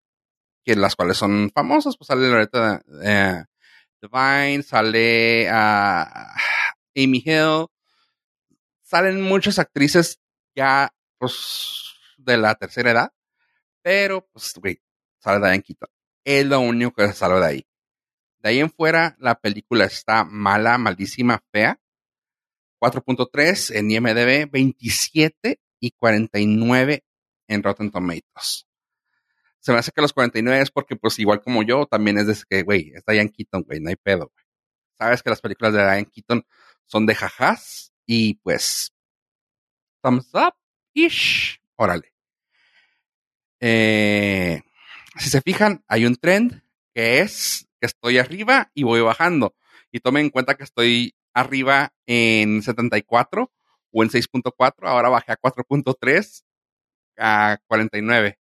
[0.63, 1.97] que las cuales son famosas.
[1.97, 3.43] Pues sale Loretta eh,
[4.01, 6.35] Divine, sale a
[6.95, 7.67] Amy Hill,
[8.81, 10.19] salen muchas actrices
[10.55, 13.13] ya pues de la tercera edad,
[13.81, 14.81] pero pues güey,
[15.19, 15.89] sale Diane Keaton.
[16.25, 17.67] Es lo único que salva de ahí.
[18.39, 21.79] De ahí en fuera, la película está mala, malísima, fea.
[22.81, 27.05] 4.3 en IMDB, 27 y 49
[27.47, 28.67] en Rotten Tomatoes.
[29.63, 32.35] Se me hace que los 49 es porque, pues, igual como yo, también es de
[32.49, 34.45] que, güey, está Diane Keaton, güey, no hay pedo, güey.
[34.99, 36.45] Sabes que las películas de Diane Keaton
[36.85, 38.93] son de jajás y, pues,
[40.01, 40.53] thumbs up,
[40.93, 42.13] ish, órale.
[43.61, 44.63] Eh,
[45.17, 46.61] si se fijan, hay un trend
[46.93, 49.55] que es que estoy arriba y voy bajando.
[49.93, 53.49] Y tomen en cuenta que estoy arriba en 74
[53.91, 56.43] o en 6.4, ahora bajé a 4.3
[57.17, 58.39] a 49.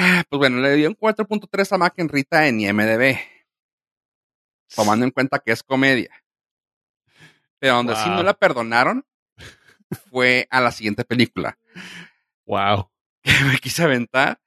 [0.00, 3.18] Ah, pues bueno, le dio un 4.3 a Mac Rita en IMDB.
[4.72, 6.10] Tomando en cuenta que es comedia.
[7.58, 9.04] Pero donde sí no la perdonaron
[10.08, 11.58] fue a la siguiente película.
[12.46, 12.90] Wow.
[13.22, 14.40] Que me quise aventar.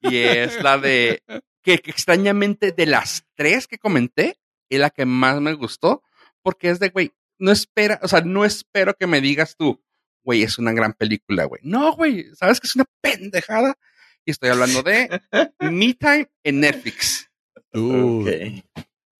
[0.00, 1.22] Y es la de.
[1.62, 4.38] Que, que extrañamente de las tres que comenté,
[4.70, 6.04] es la que más me gustó.
[6.42, 9.82] Porque es de, güey, no espera, o sea, no espero que me digas tú,
[10.22, 11.60] güey, es una gran película, güey.
[11.64, 13.76] No, güey, sabes que es una pendejada.
[14.24, 15.20] Y estoy hablando de
[15.60, 17.30] Me Time en Netflix.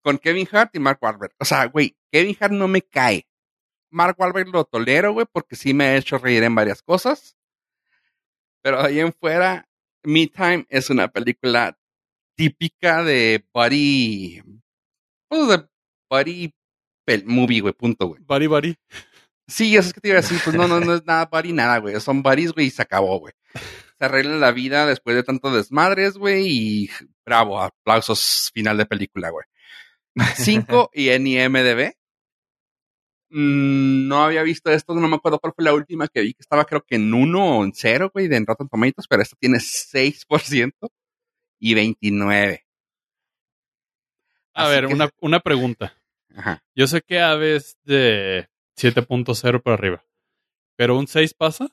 [0.03, 1.33] Con Kevin Hart y Mark Wahlberg.
[1.39, 3.27] O sea, güey, Kevin Hart no me cae.
[3.91, 7.37] Mark Wahlberg lo tolero, güey, porque sí me ha hecho reír en varias cosas.
[8.63, 9.69] Pero ahí en fuera,
[10.03, 11.79] Me Time es una película
[12.37, 14.43] típica de buddy,
[15.29, 15.69] pues de
[16.11, 16.55] buddy
[17.07, 18.23] pel- movie, güey, punto, güey.
[18.23, 18.77] Buddy, buddy.
[19.49, 21.53] Sí, eso es que te iba a decir, pues no, no, no es nada buddy,
[21.53, 22.01] nada, güey.
[22.01, 23.35] Son buddies, güey, y se acabó, güey.
[23.99, 26.91] Se arregla la vida después de tanto desmadres, güey, y
[27.25, 29.45] bravo, aplausos final de película, güey.
[30.37, 31.93] 5 y en IMDB.
[33.31, 36.43] Mm, no había visto esto, no me acuerdo cuál fue la última que vi, que
[36.43, 39.37] estaba creo que en 1 o en 0, güey, de en Rotten Tomatoes, pero esta
[39.41, 40.91] tiene 6%
[41.59, 42.67] y 29.
[44.55, 45.97] A Así ver, que- una, una pregunta.
[46.37, 46.63] Ajá.
[46.75, 50.05] Yo sé que Aves de 7.0 para arriba,
[50.77, 51.69] pero un 6 pasa.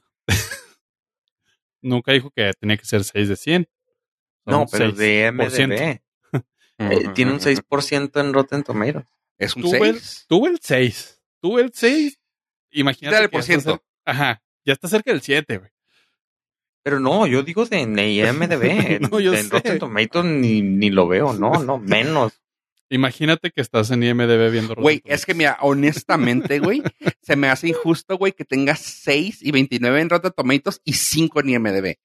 [1.82, 3.68] Nunca dijo que tenía que ser 6 de 100.
[4.46, 4.96] Son No, pero 6%.
[4.96, 6.00] de MDB.
[6.82, 9.06] Eh, tiene un 6% en Rotten Tomatoes.
[9.38, 10.26] Es un Tuve el, 6.
[10.30, 11.22] tuve el 6.
[11.42, 12.18] Tuve el 6.
[12.72, 13.16] Imagínate.
[13.18, 13.84] Dale por ciento.
[14.06, 14.42] Ajá.
[14.64, 15.72] Ya está cerca del 7, güey.
[16.82, 19.02] Pero no, yo digo de en IMDB.
[19.12, 19.50] No, yo en sé.
[19.50, 22.40] Rotten Tomatoes ni, ni lo veo, no, no, menos.
[22.90, 26.82] Imagínate que estás en IMDB viendo Rotten Güey, es que mira, honestamente, güey,
[27.22, 31.40] se me hace injusto, güey, que tenga 6 y 29 en Rotten Tomatoes y 5
[31.42, 31.96] en IMDB.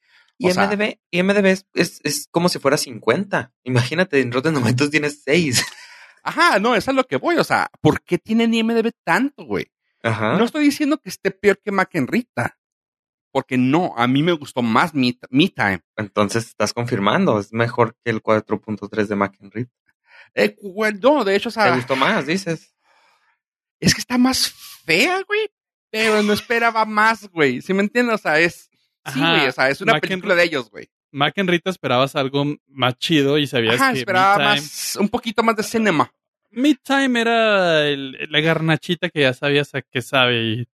[0.43, 3.53] O sea- IMDB, IMDB es, es, es como si fuera 50.
[3.65, 5.65] Imagínate, en Rotten Tomatoes tienes 6.
[6.23, 7.37] Ajá, no, eso es lo que voy.
[7.37, 9.67] O sea, ¿por qué tienen IMDB tanto, güey?
[10.03, 10.37] Ajá.
[10.39, 12.59] No estoy diciendo que esté peor que Mac and Rita.
[13.31, 15.81] Porque no, a mí me gustó más Me, Me Time.
[15.97, 19.67] Entonces estás confirmando, es mejor que el 4.3 de McHenry.
[20.35, 20.57] Eh,
[21.01, 22.75] no, de hecho, o ¿Te sea, gustó más, dices?
[23.81, 24.51] es que está más
[24.85, 25.49] fea, güey.
[25.91, 27.63] Pero no esperaba más, güey.
[27.63, 28.17] ¿Sí me entiendes?
[28.17, 28.69] O sea, es.
[29.13, 29.47] Sí, güey.
[29.47, 30.89] O sea, es una Mac película de ellos, güey.
[31.13, 34.97] Mac and Rita esperabas algo más chido y sabías Ajá, que esperaba Me Time, más,
[34.97, 36.13] un poquito más de cinema.
[36.51, 40.69] Me Time era el- la garnachita que ya sabías a qué sabe y,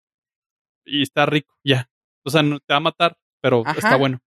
[0.85, 1.91] y está rico, ya.
[2.23, 3.77] O sea, no te va a matar, pero Ajá.
[3.79, 4.21] está bueno.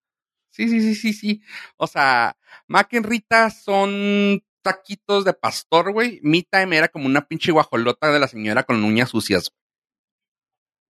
[0.49, 1.41] Sí, sí, sí, sí, sí.
[1.77, 2.35] O sea,
[2.67, 6.19] Mac and Rita son taquitos de pastor, güey.
[6.23, 9.51] Me Time era como una pinche guajolota de la señora con uñas sucias.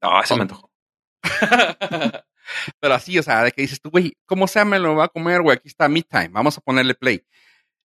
[0.02, 0.72] No, eso me antojó.
[2.80, 5.10] Pero así, o sea, de que dices tú, güey, como sea me lo va a
[5.10, 7.23] comer, güey, aquí está Me Time, vamos a ponerle play.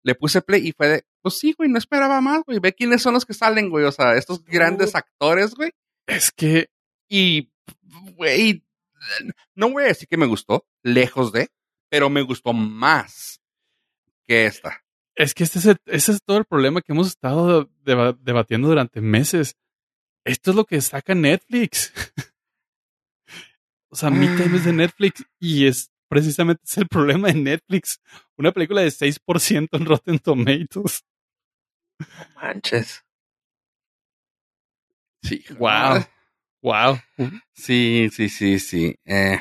[0.04, 3.02] Le puse play y fue de, pues sí, güey, no esperaba más, güey, ve quiénes
[3.02, 5.72] son los que salen, güey, o sea, estos grandes actores, güey.
[6.08, 6.70] Es que
[7.10, 7.52] Y,
[8.16, 8.64] güey,
[9.56, 11.50] no voy a decir que me gustó, lejos de,
[11.90, 13.42] pero me gustó más
[14.28, 14.85] que esta.
[15.16, 19.00] Es que este es el- es todo el problema que hemos estado deba- debatiendo durante
[19.02, 19.56] meses.
[20.26, 21.94] Esto es lo que saca Netflix.
[23.92, 28.00] o sea, Mi Time es de Netflix y es precisamente es el problema de Netflix.
[28.38, 31.04] Una película de 6% en Rotten Tomatoes.
[32.36, 33.04] Manches.
[35.24, 35.44] Sí.
[35.58, 36.06] Wow.
[36.62, 37.00] Wow.
[37.54, 38.96] Sí, sí, sí, sí.
[39.06, 39.40] Eh,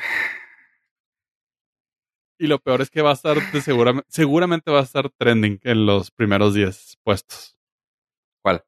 [2.37, 5.59] Y lo peor es que va a estar de seguramente, seguramente va a estar trending
[5.63, 7.57] en los primeros 10 puestos.
[8.43, 8.63] ¿Cuál?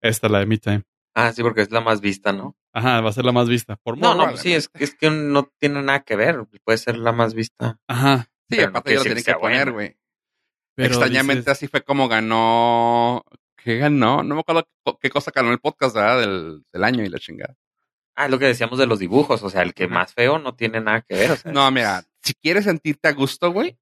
[0.00, 0.82] Esta, la de Me Time.
[1.14, 2.56] Ah, sí, porque es la más vista, ¿no?
[2.72, 3.76] Ajá, va a ser la más vista.
[3.76, 6.44] Por No, no, sí, es, es que no tiene nada que ver.
[6.64, 7.78] Puede ser la más vista.
[7.86, 8.28] Ajá.
[8.50, 9.96] Sí, Pero aparte quiere ya lo decir tienen que poner, güey.
[10.76, 13.24] Extrañamente dices, así fue como ganó.
[13.56, 14.22] ¿Qué ganó?
[14.24, 16.20] No me acuerdo qué- qué cosa ganó el podcast, ¿verdad?
[16.20, 17.56] Del, del año y la chingada.
[18.16, 19.42] Ah, es lo que decíamos de los dibujos.
[19.44, 21.30] O sea, el que más feo no tiene nada que ver.
[21.30, 23.78] O sea, No, mira, si quieres sentirte a gusto, güey,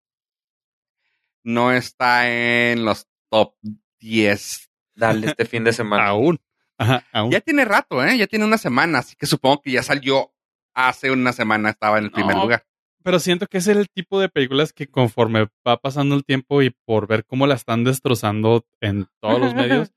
[1.45, 3.55] no está en los top
[4.01, 4.71] 10.
[4.95, 6.07] Dale este fin de semana.
[6.09, 6.39] aún.
[6.79, 7.31] Ajá, aún.
[7.31, 8.17] Ya tiene rato, ¿eh?
[8.19, 10.33] Ya tiene una semana, así que supongo que ya salió
[10.75, 12.43] hace una semana, estaba en el primer No.
[12.43, 12.67] lugar.
[13.05, 16.71] Pero siento que es el tipo de películas que conforme va pasando el tiempo y
[16.71, 19.55] por ver cómo la están destrozando en todos los
[19.89, 19.93] medios,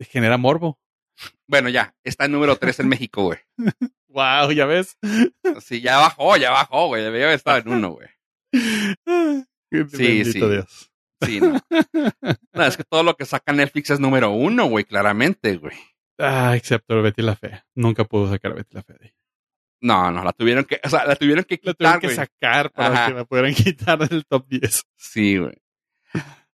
[0.00, 0.78] genera morbo.
[1.46, 3.38] Bueno, ya, está en número 3 en México, güey.
[4.08, 4.96] Wow, ya ves.
[5.60, 7.04] Sí, ya bajó, ya bajó, güey.
[7.06, 8.08] Haber estado en uno, güey.
[9.70, 10.50] Bendito sí.
[10.50, 10.90] Dios.
[11.22, 11.60] Sí, no.
[12.52, 15.76] No, es que todo lo que saca Netflix es número uno, güey, claramente, güey.
[16.18, 17.64] Ah, excepto Betty la Fea.
[17.74, 19.12] Nunca pudo sacar a Betty la Fea de ahí.
[19.82, 22.70] No, no, la tuvieron que, o sea, la tuvieron que La quitar, tuvieron que sacar
[22.72, 23.06] para Ajá.
[23.08, 24.84] que la pudieran quitar del top 10.
[24.96, 25.56] Sí, güey.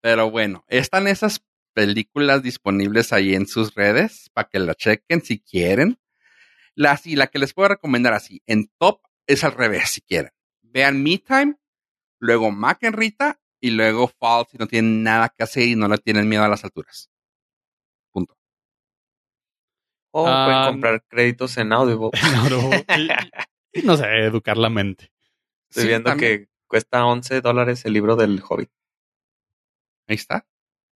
[0.00, 5.40] Pero bueno, están esas películas disponibles ahí en sus redes para que la chequen si
[5.40, 5.98] quieren.
[6.74, 10.32] La, sí, la que les puedo recomendar así, en top es al revés si quieren.
[10.62, 11.56] Vean Me Time,
[12.18, 15.86] luego Mac and Rita y luego Fall si no tienen nada que hacer y no
[15.88, 17.10] le tienen miedo a las alturas.
[18.10, 18.36] Punto.
[20.14, 22.10] O Ah, pueden comprar créditos en Audible.
[22.50, 23.08] No, y-
[23.80, 25.10] y no sé, educar la mente.
[25.70, 26.40] Estoy Sí, viendo también.
[26.40, 28.70] que cuesta 11 dólares el libro del Hobbit.
[30.08, 30.46] Ahí está.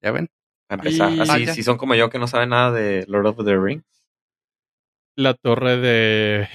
[0.03, 0.28] ¿Ya ven?
[0.69, 1.13] Para empezar.
[1.13, 3.57] Y- Así, Ah, si son como yo que no saben nada de Lord of the
[3.57, 3.85] Rings.
[5.17, 6.49] La torre de.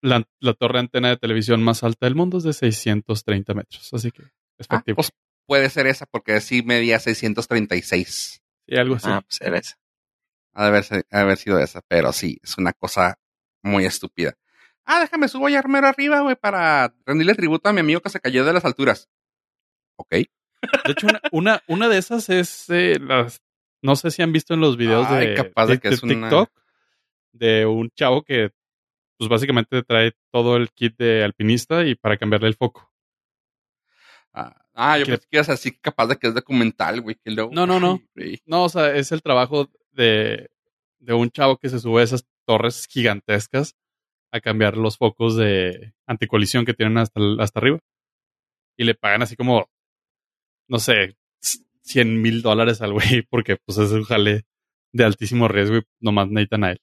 [0.00, 3.92] La, la torre antena de televisión más alta del mundo es de 630 metros.
[3.92, 4.22] Así que
[4.58, 5.10] es Ah, pues
[5.46, 8.42] puede ser esa porque sí medía 636.
[8.66, 9.06] sí, algo así.
[9.08, 9.76] Ah, pues era esa.
[10.54, 13.18] Ha de haber, ha de haber sido esa, pero sí, es una cosa
[13.62, 14.34] muy estúpida.
[14.84, 18.20] Ah, déjame, subo ya armero arriba, güey, para rendirle tributo a mi amigo que se
[18.20, 19.08] cayó de las alturas.
[19.96, 20.14] Ok.
[20.84, 23.42] De hecho, una, una, una de esas es eh, las.
[23.82, 25.94] No sé si han visto en los videos Ay, de, capaz de de- que de
[25.96, 26.50] es una- TikTok
[27.32, 28.50] de un chavo que,
[29.18, 32.92] pues básicamente trae todo el kit de alpinista y para cambiarle el foco.
[34.32, 37.16] Ah, ah, yo Que- pensé que ibas a decir capaz de que es documental, güey.
[37.22, 38.00] Que luego, No, no, no.
[38.14, 38.40] Güey.
[38.46, 40.50] No, o sea, es el trabajo de,
[41.00, 43.76] de un chavo que se sube a esas torres gigantescas
[44.32, 47.78] a cambiar los focos de anticolisión que tienen hasta, hasta arriba.
[48.78, 49.68] Y le pagan así como,
[50.72, 51.16] no sé,
[51.82, 54.46] 100 mil dólares al güey, porque pues es un jale
[54.92, 56.80] de altísimo riesgo y nomás necesitan a él.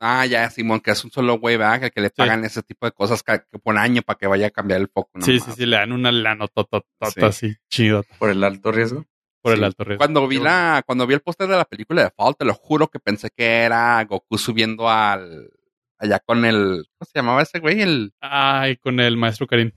[0.00, 1.80] Ah, ya, Simón, que es un solo güey, ¿verdad?
[1.80, 4.46] Que, que le pagan ese tipo de cosas que, que por año para que vaya
[4.46, 5.10] a cambiar el foco.
[5.14, 7.20] no sí, sí, sí, le dan una lana tototota Sí.
[7.24, 9.04] así, chido, Por el alto riesgo.
[9.42, 9.98] por el alto riesgo.
[9.98, 12.54] Cuando vi Qué la, cuando vi el póster de la película de Fall, te lo
[12.54, 15.50] juro que pensé que era Goku subiendo al,
[15.98, 17.80] allá con el, ¿cómo se llamaba ese güey?
[17.82, 19.72] El, Ay, con el maestro Karim.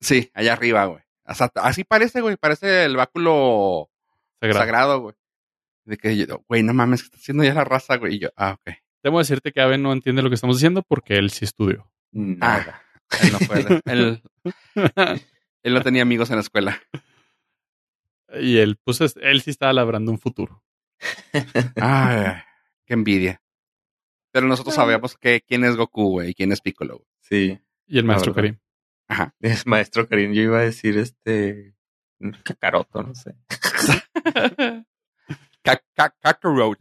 [0.00, 1.02] sí, allá arriba, güey.
[1.28, 3.90] O sea, así parece, güey, parece el báculo
[4.40, 4.60] Sagrado.
[4.60, 5.14] sagrado, güey.
[5.84, 8.16] De que yo, güey, no mames, ¿qué está haciendo ya la raza, güey?
[8.16, 8.74] Y yo, ah, ok.
[9.02, 11.90] Debo decirte que Abe no entiende lo que estamos diciendo porque él sí estudió.
[12.12, 12.82] Nada.
[13.22, 13.80] Él no puede.
[13.84, 14.22] él,
[15.62, 16.80] él no tenía amigos en la escuela.
[18.40, 20.64] y él, pues, es- él sí estaba labrando un futuro.
[21.76, 22.32] Ay,
[22.84, 23.40] qué envidia.
[24.32, 26.96] Pero nosotros sabemos que quién es Goku, güey, y quién es Piccolo.
[26.98, 27.08] güey.
[27.20, 27.60] Sí.
[27.86, 28.34] Y el maestro.
[28.34, 28.58] Karim.
[29.08, 29.34] Ajá.
[29.40, 30.32] Es maestro Karim.
[30.32, 31.74] Yo iba a decir este.
[32.44, 33.34] Cacaroto, no sé.
[35.62, 35.82] Ka-
[36.20, 36.78] Kakarot.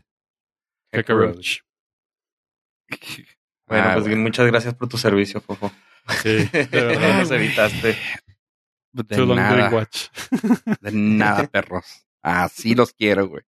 [0.91, 1.37] Kakarot.
[3.67, 4.21] Bueno, Ah, pues bueno.
[4.21, 5.71] muchas gracias por tu servicio, Fofo.
[6.21, 6.49] Sí.
[6.71, 7.97] Nos evitaste.
[8.93, 10.07] De Too long nada, watch.
[10.81, 12.05] de nada, perros.
[12.21, 13.43] Así los quiero, güey.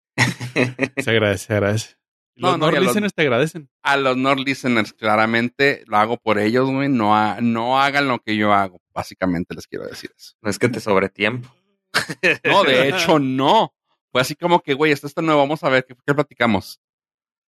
[0.97, 1.95] Se agradece, se agradece.
[2.35, 3.69] No, Los no, y a los- listeners te agradecen.
[3.81, 6.89] A los Nord listeners, claramente lo hago por ellos, güey.
[6.89, 8.81] No, ha- no hagan lo que yo hago.
[8.93, 10.33] Básicamente les quiero decir eso.
[10.41, 11.49] No es que te sobre tiempo.
[12.43, 13.73] No, de hecho, no.
[14.11, 16.79] Fue así como que, güey, esto está nuevo, vamos a ver qué, qué platicamos.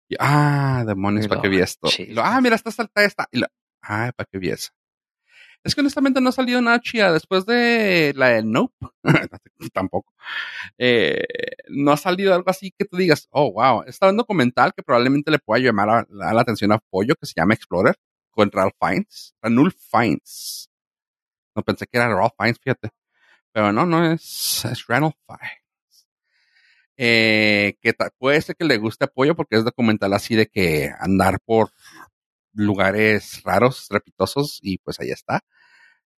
[0.09, 1.89] Y, ah, demonios, ¿para qué vi esto?
[1.97, 3.27] Y lo, ah, mira, esta salta esta.
[3.31, 3.47] Y lo,
[3.81, 4.71] ah, ¿para qué vi esa?
[5.63, 8.73] Es que honestamente no ha salido nada chida después de la de Nope.
[9.73, 10.13] Tampoco.
[10.77, 11.23] Eh,
[11.69, 13.83] no ha salido algo así que tú digas, oh, wow.
[13.85, 17.33] Está un documental que probablemente le pueda llamar a- la, atención a Pollo que se
[17.35, 17.95] llama Explorer
[18.31, 19.35] con Ralph Fiennes.
[19.41, 20.69] Ranulph Fiennes.
[21.55, 22.89] No pensé que era Ralph Fiennes, fíjate.
[23.51, 26.07] Pero no, no es, es Ranulph Fiennes.
[26.99, 31.39] Eh, que puede ser que le guste apoyo porque es documental así de que andar
[31.45, 31.71] por
[32.57, 35.41] lugares raros, trepitosos, y pues ahí está.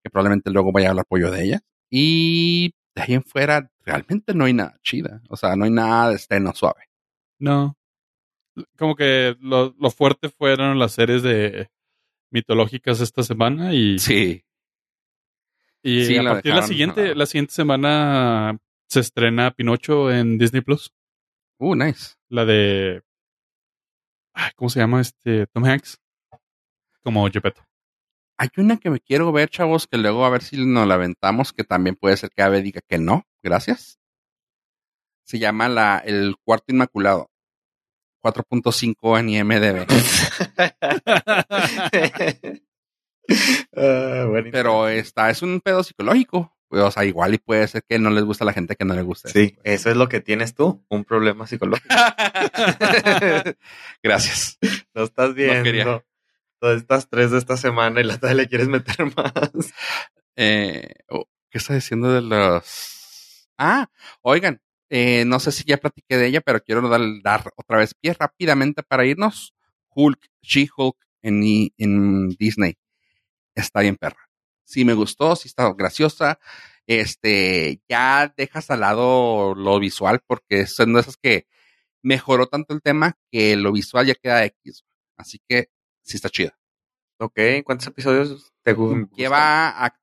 [0.04, 1.62] Que probablemente luego vaya a hablar apoyo de ella.
[1.90, 5.22] Y de ahí en fuera, realmente no hay nada chida.
[5.30, 6.86] O sea, no hay nada de estreno suave.
[7.38, 7.78] No.
[8.78, 11.70] Como que lo, lo fuerte fueron las series de
[12.32, 14.44] mitológicas esta semana y, Sí.
[15.82, 18.58] y Sí, a la partir de la siguiente, la siguiente semana
[18.88, 20.92] se estrena Pinocho en Disney Plus.
[21.58, 22.16] Uh, nice.
[22.30, 23.02] La de.
[24.34, 25.48] ay, ¿Cómo se llama este?
[25.48, 26.00] Tom Hanks.
[27.04, 27.66] Como Gepetto.
[28.38, 31.52] Hay una que me quiero ver, chavos, que luego a ver si nos la aventamos,
[31.52, 33.26] que también puede ser que Ave diga que no.
[33.44, 34.00] Gracias.
[35.26, 37.30] Se llama la El Cuarto Inmaculado.
[38.24, 39.86] 4.5 en IMDB.
[43.76, 44.28] Ah.
[44.52, 46.52] Pero esta es un pedo psicológico.
[46.72, 48.94] O sea, igual y puede ser que no les gusta a la gente que no
[48.94, 49.30] le gusta.
[49.30, 51.88] Sí, eso es lo que tienes tú, un problema psicológico.
[54.04, 54.60] Gracias.
[54.94, 56.04] No estás viendo
[56.60, 59.74] todas estas tres de esta semana y la todavía le quieres meter más.
[60.36, 60.94] Eh,
[61.50, 63.50] ¿Qué está diciendo de los...?
[63.58, 63.90] Ah,
[64.22, 67.94] oigan, eh, no sé si ya platiqué de ella, pero quiero dar, dar otra vez
[67.94, 69.54] pie rápidamente para irnos.
[69.90, 71.44] Hulk, She-Hulk en,
[71.78, 72.76] en Disney.
[73.56, 74.30] Está bien perra.
[74.66, 76.40] Sí me gustó, sí está graciosa.
[76.88, 81.48] Este, ya dejas al lado lo visual porque son de esas que
[82.02, 84.86] mejoró tanto el tema que lo visual ya queda X.
[85.18, 85.70] Así que
[86.02, 86.58] sí está chida.
[87.20, 89.10] Ok, ¿cuántos episodios te gustan?
[89.16, 90.00] Lleva a-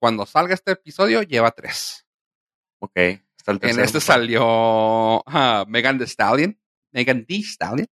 [0.00, 2.06] cuando salga este episodio, lleva tres.
[2.80, 2.92] Ok,
[3.38, 4.42] hasta el En este salió
[5.28, 6.60] ah, Megan Thee Stallion,
[6.92, 7.86] Megan Thee Stallion.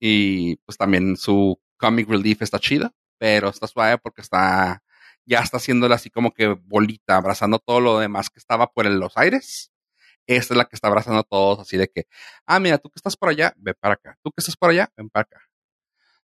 [0.00, 4.82] Y pues también su comic relief está chido, pero está suave porque está,
[5.24, 9.00] ya está haciéndola así como que bolita, abrazando todo lo demás que estaba por en
[9.00, 9.72] los aires.
[10.26, 12.06] Esta es la que está abrazando a todos, así de que,
[12.46, 14.18] ah, mira, tú que estás por allá, ven para acá.
[14.22, 15.45] Tú que estás por allá, ven para acá.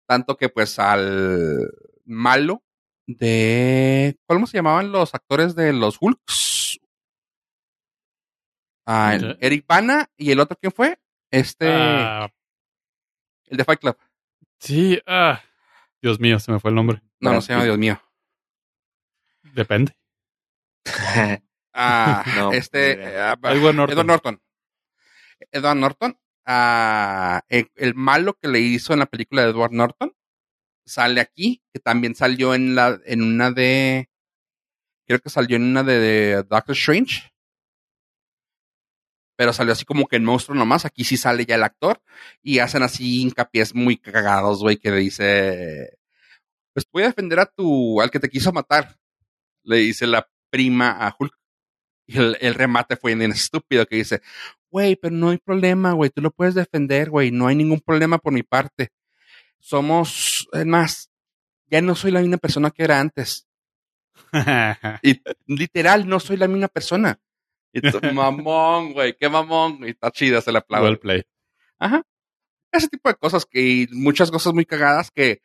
[0.09, 1.71] Tanto que pues al
[2.07, 2.65] malo
[3.07, 6.81] de, ¿cómo se llamaban los actores de los Hulks?
[8.87, 9.19] Ah.
[9.41, 10.99] Eric Bana y el otro, ¿quién fue?
[11.31, 12.31] Este, Ah,
[13.45, 13.99] el de Fight Club.
[14.59, 15.43] sí, ah.
[16.01, 17.03] Dios mío, se me fue el nombre.
[17.21, 17.65] No, no se llama.
[17.65, 18.01] Dios mío.
[19.55, 19.95] Depende.
[21.81, 23.91] Ah, No, este, Edward Norton.
[23.93, 24.43] Edward Norton.
[25.53, 26.19] Edward Norton.
[26.49, 30.12] Ah, el, el malo que le hizo en la película de Edward Norton
[30.89, 34.09] sale aquí, que también salió en la, en una de,
[35.07, 37.31] creo que salió en una de, de Doctor Strange.
[39.37, 40.85] Pero salió así como que en monstruo nomás.
[40.85, 42.03] Aquí sí sale ya el actor.
[42.43, 45.99] Y hacen así hincapiés muy cagados, güey, que le dice.
[46.75, 48.01] Pues voy a defender a tu.
[48.01, 48.99] al que te quiso matar.
[49.62, 51.33] Le dice la prima a Hulk.
[52.09, 54.23] Y el, el remate fue bien estúpido que dice,
[54.70, 58.19] güey, pero no hay problema, güey, tú lo puedes defender, güey, no hay ningún problema
[58.19, 58.90] por mi parte.
[59.59, 61.11] Somos, es más,
[61.66, 63.47] ya no soy la misma persona que era antes.
[65.03, 67.19] Y literal, no soy la misma persona.
[67.73, 70.86] Y tú, mamón, güey, qué mamón, y está chida, se la aplaudo.
[70.86, 71.23] well play.
[71.78, 72.03] Ajá.
[72.73, 75.40] Ese tipo de cosas que, y muchas cosas muy cagadas que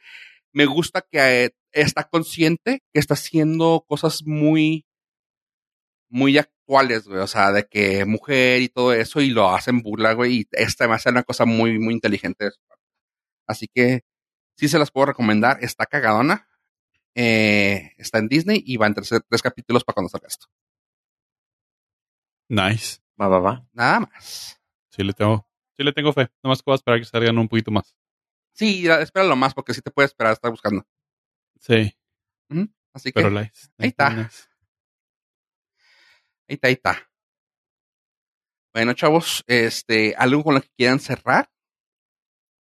[0.51, 4.85] me gusta que eh, está consciente que está haciendo cosas muy,
[6.09, 6.37] muy
[6.73, 7.19] actuales, güey.
[7.19, 10.39] O sea, de que mujer y todo eso y lo hacen burla, güey.
[10.41, 12.51] Y esta me hace una cosa muy, muy inteligente.
[13.47, 14.03] Así que
[14.57, 15.57] sí se las puedo recomendar.
[15.61, 16.47] Está cagadona.
[17.15, 20.47] Eh, está en Disney y va en tres, tres capítulos para cuando salga esto.
[22.49, 22.99] Nice.
[23.19, 23.67] Va, va, va.
[23.73, 24.59] Nada más.
[24.89, 25.47] Sí le tengo,
[25.77, 26.29] sí le tengo fe.
[26.43, 27.95] Nomás que voy a esperar que salgan un poquito más.
[28.53, 30.85] Sí, espéralo más porque sí te puede esperar a estar buscando.
[31.59, 31.95] Sí,
[32.93, 34.09] Así que la- ahí está.
[34.11, 34.43] nice.
[36.47, 37.09] Ahí está, ahí está.
[38.73, 41.49] Bueno, chavos, este, algo con lo que quieran cerrar.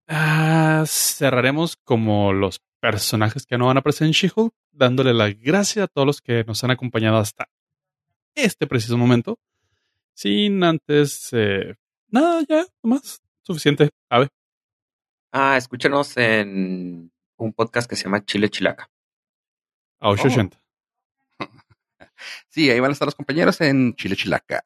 [0.07, 5.84] Ah, cerraremos como los personajes que no van a aparecer en She-Hulk, dándole las gracias
[5.84, 7.47] a todos los que nos han acompañado hasta
[8.34, 9.38] este preciso momento.
[10.14, 11.76] Sin antes, eh,
[12.07, 13.89] nada, ya, nomás, suficiente.
[14.10, 14.30] A ver,
[15.31, 18.89] Ah, escúchanos en un podcast que se llama Chile Chilaca.
[19.99, 20.60] a 880.
[22.50, 24.64] Sí, ahí van a estar los compañeros en Chile Chilaca.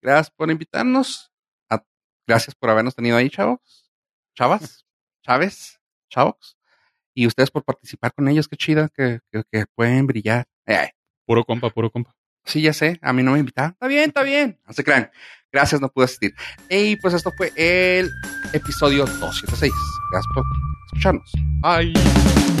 [0.00, 1.30] Gracias por invitarnos.
[1.70, 1.84] A-
[2.26, 3.90] gracias por habernos tenido ahí, chavos.
[4.36, 4.86] Chavas,
[5.22, 6.56] Chávez, chavos.
[7.14, 8.48] Y ustedes por participar con ellos.
[8.48, 10.46] Qué chido que, que, que pueden brillar.
[10.66, 10.90] Eh,
[11.26, 12.14] Puro compa, puro compa.
[12.44, 12.98] sí, ya sé.
[13.02, 13.72] A mí no me invitaron.
[13.72, 14.58] Está bien, está bien.
[14.66, 15.10] No se crean.
[15.52, 16.34] Gracias, no pude asistir.
[16.70, 18.10] Y pues esto fue el
[18.54, 19.70] episodio 276.
[20.10, 20.44] Gracias por
[20.86, 21.30] escucharnos.
[21.60, 22.51] Bye.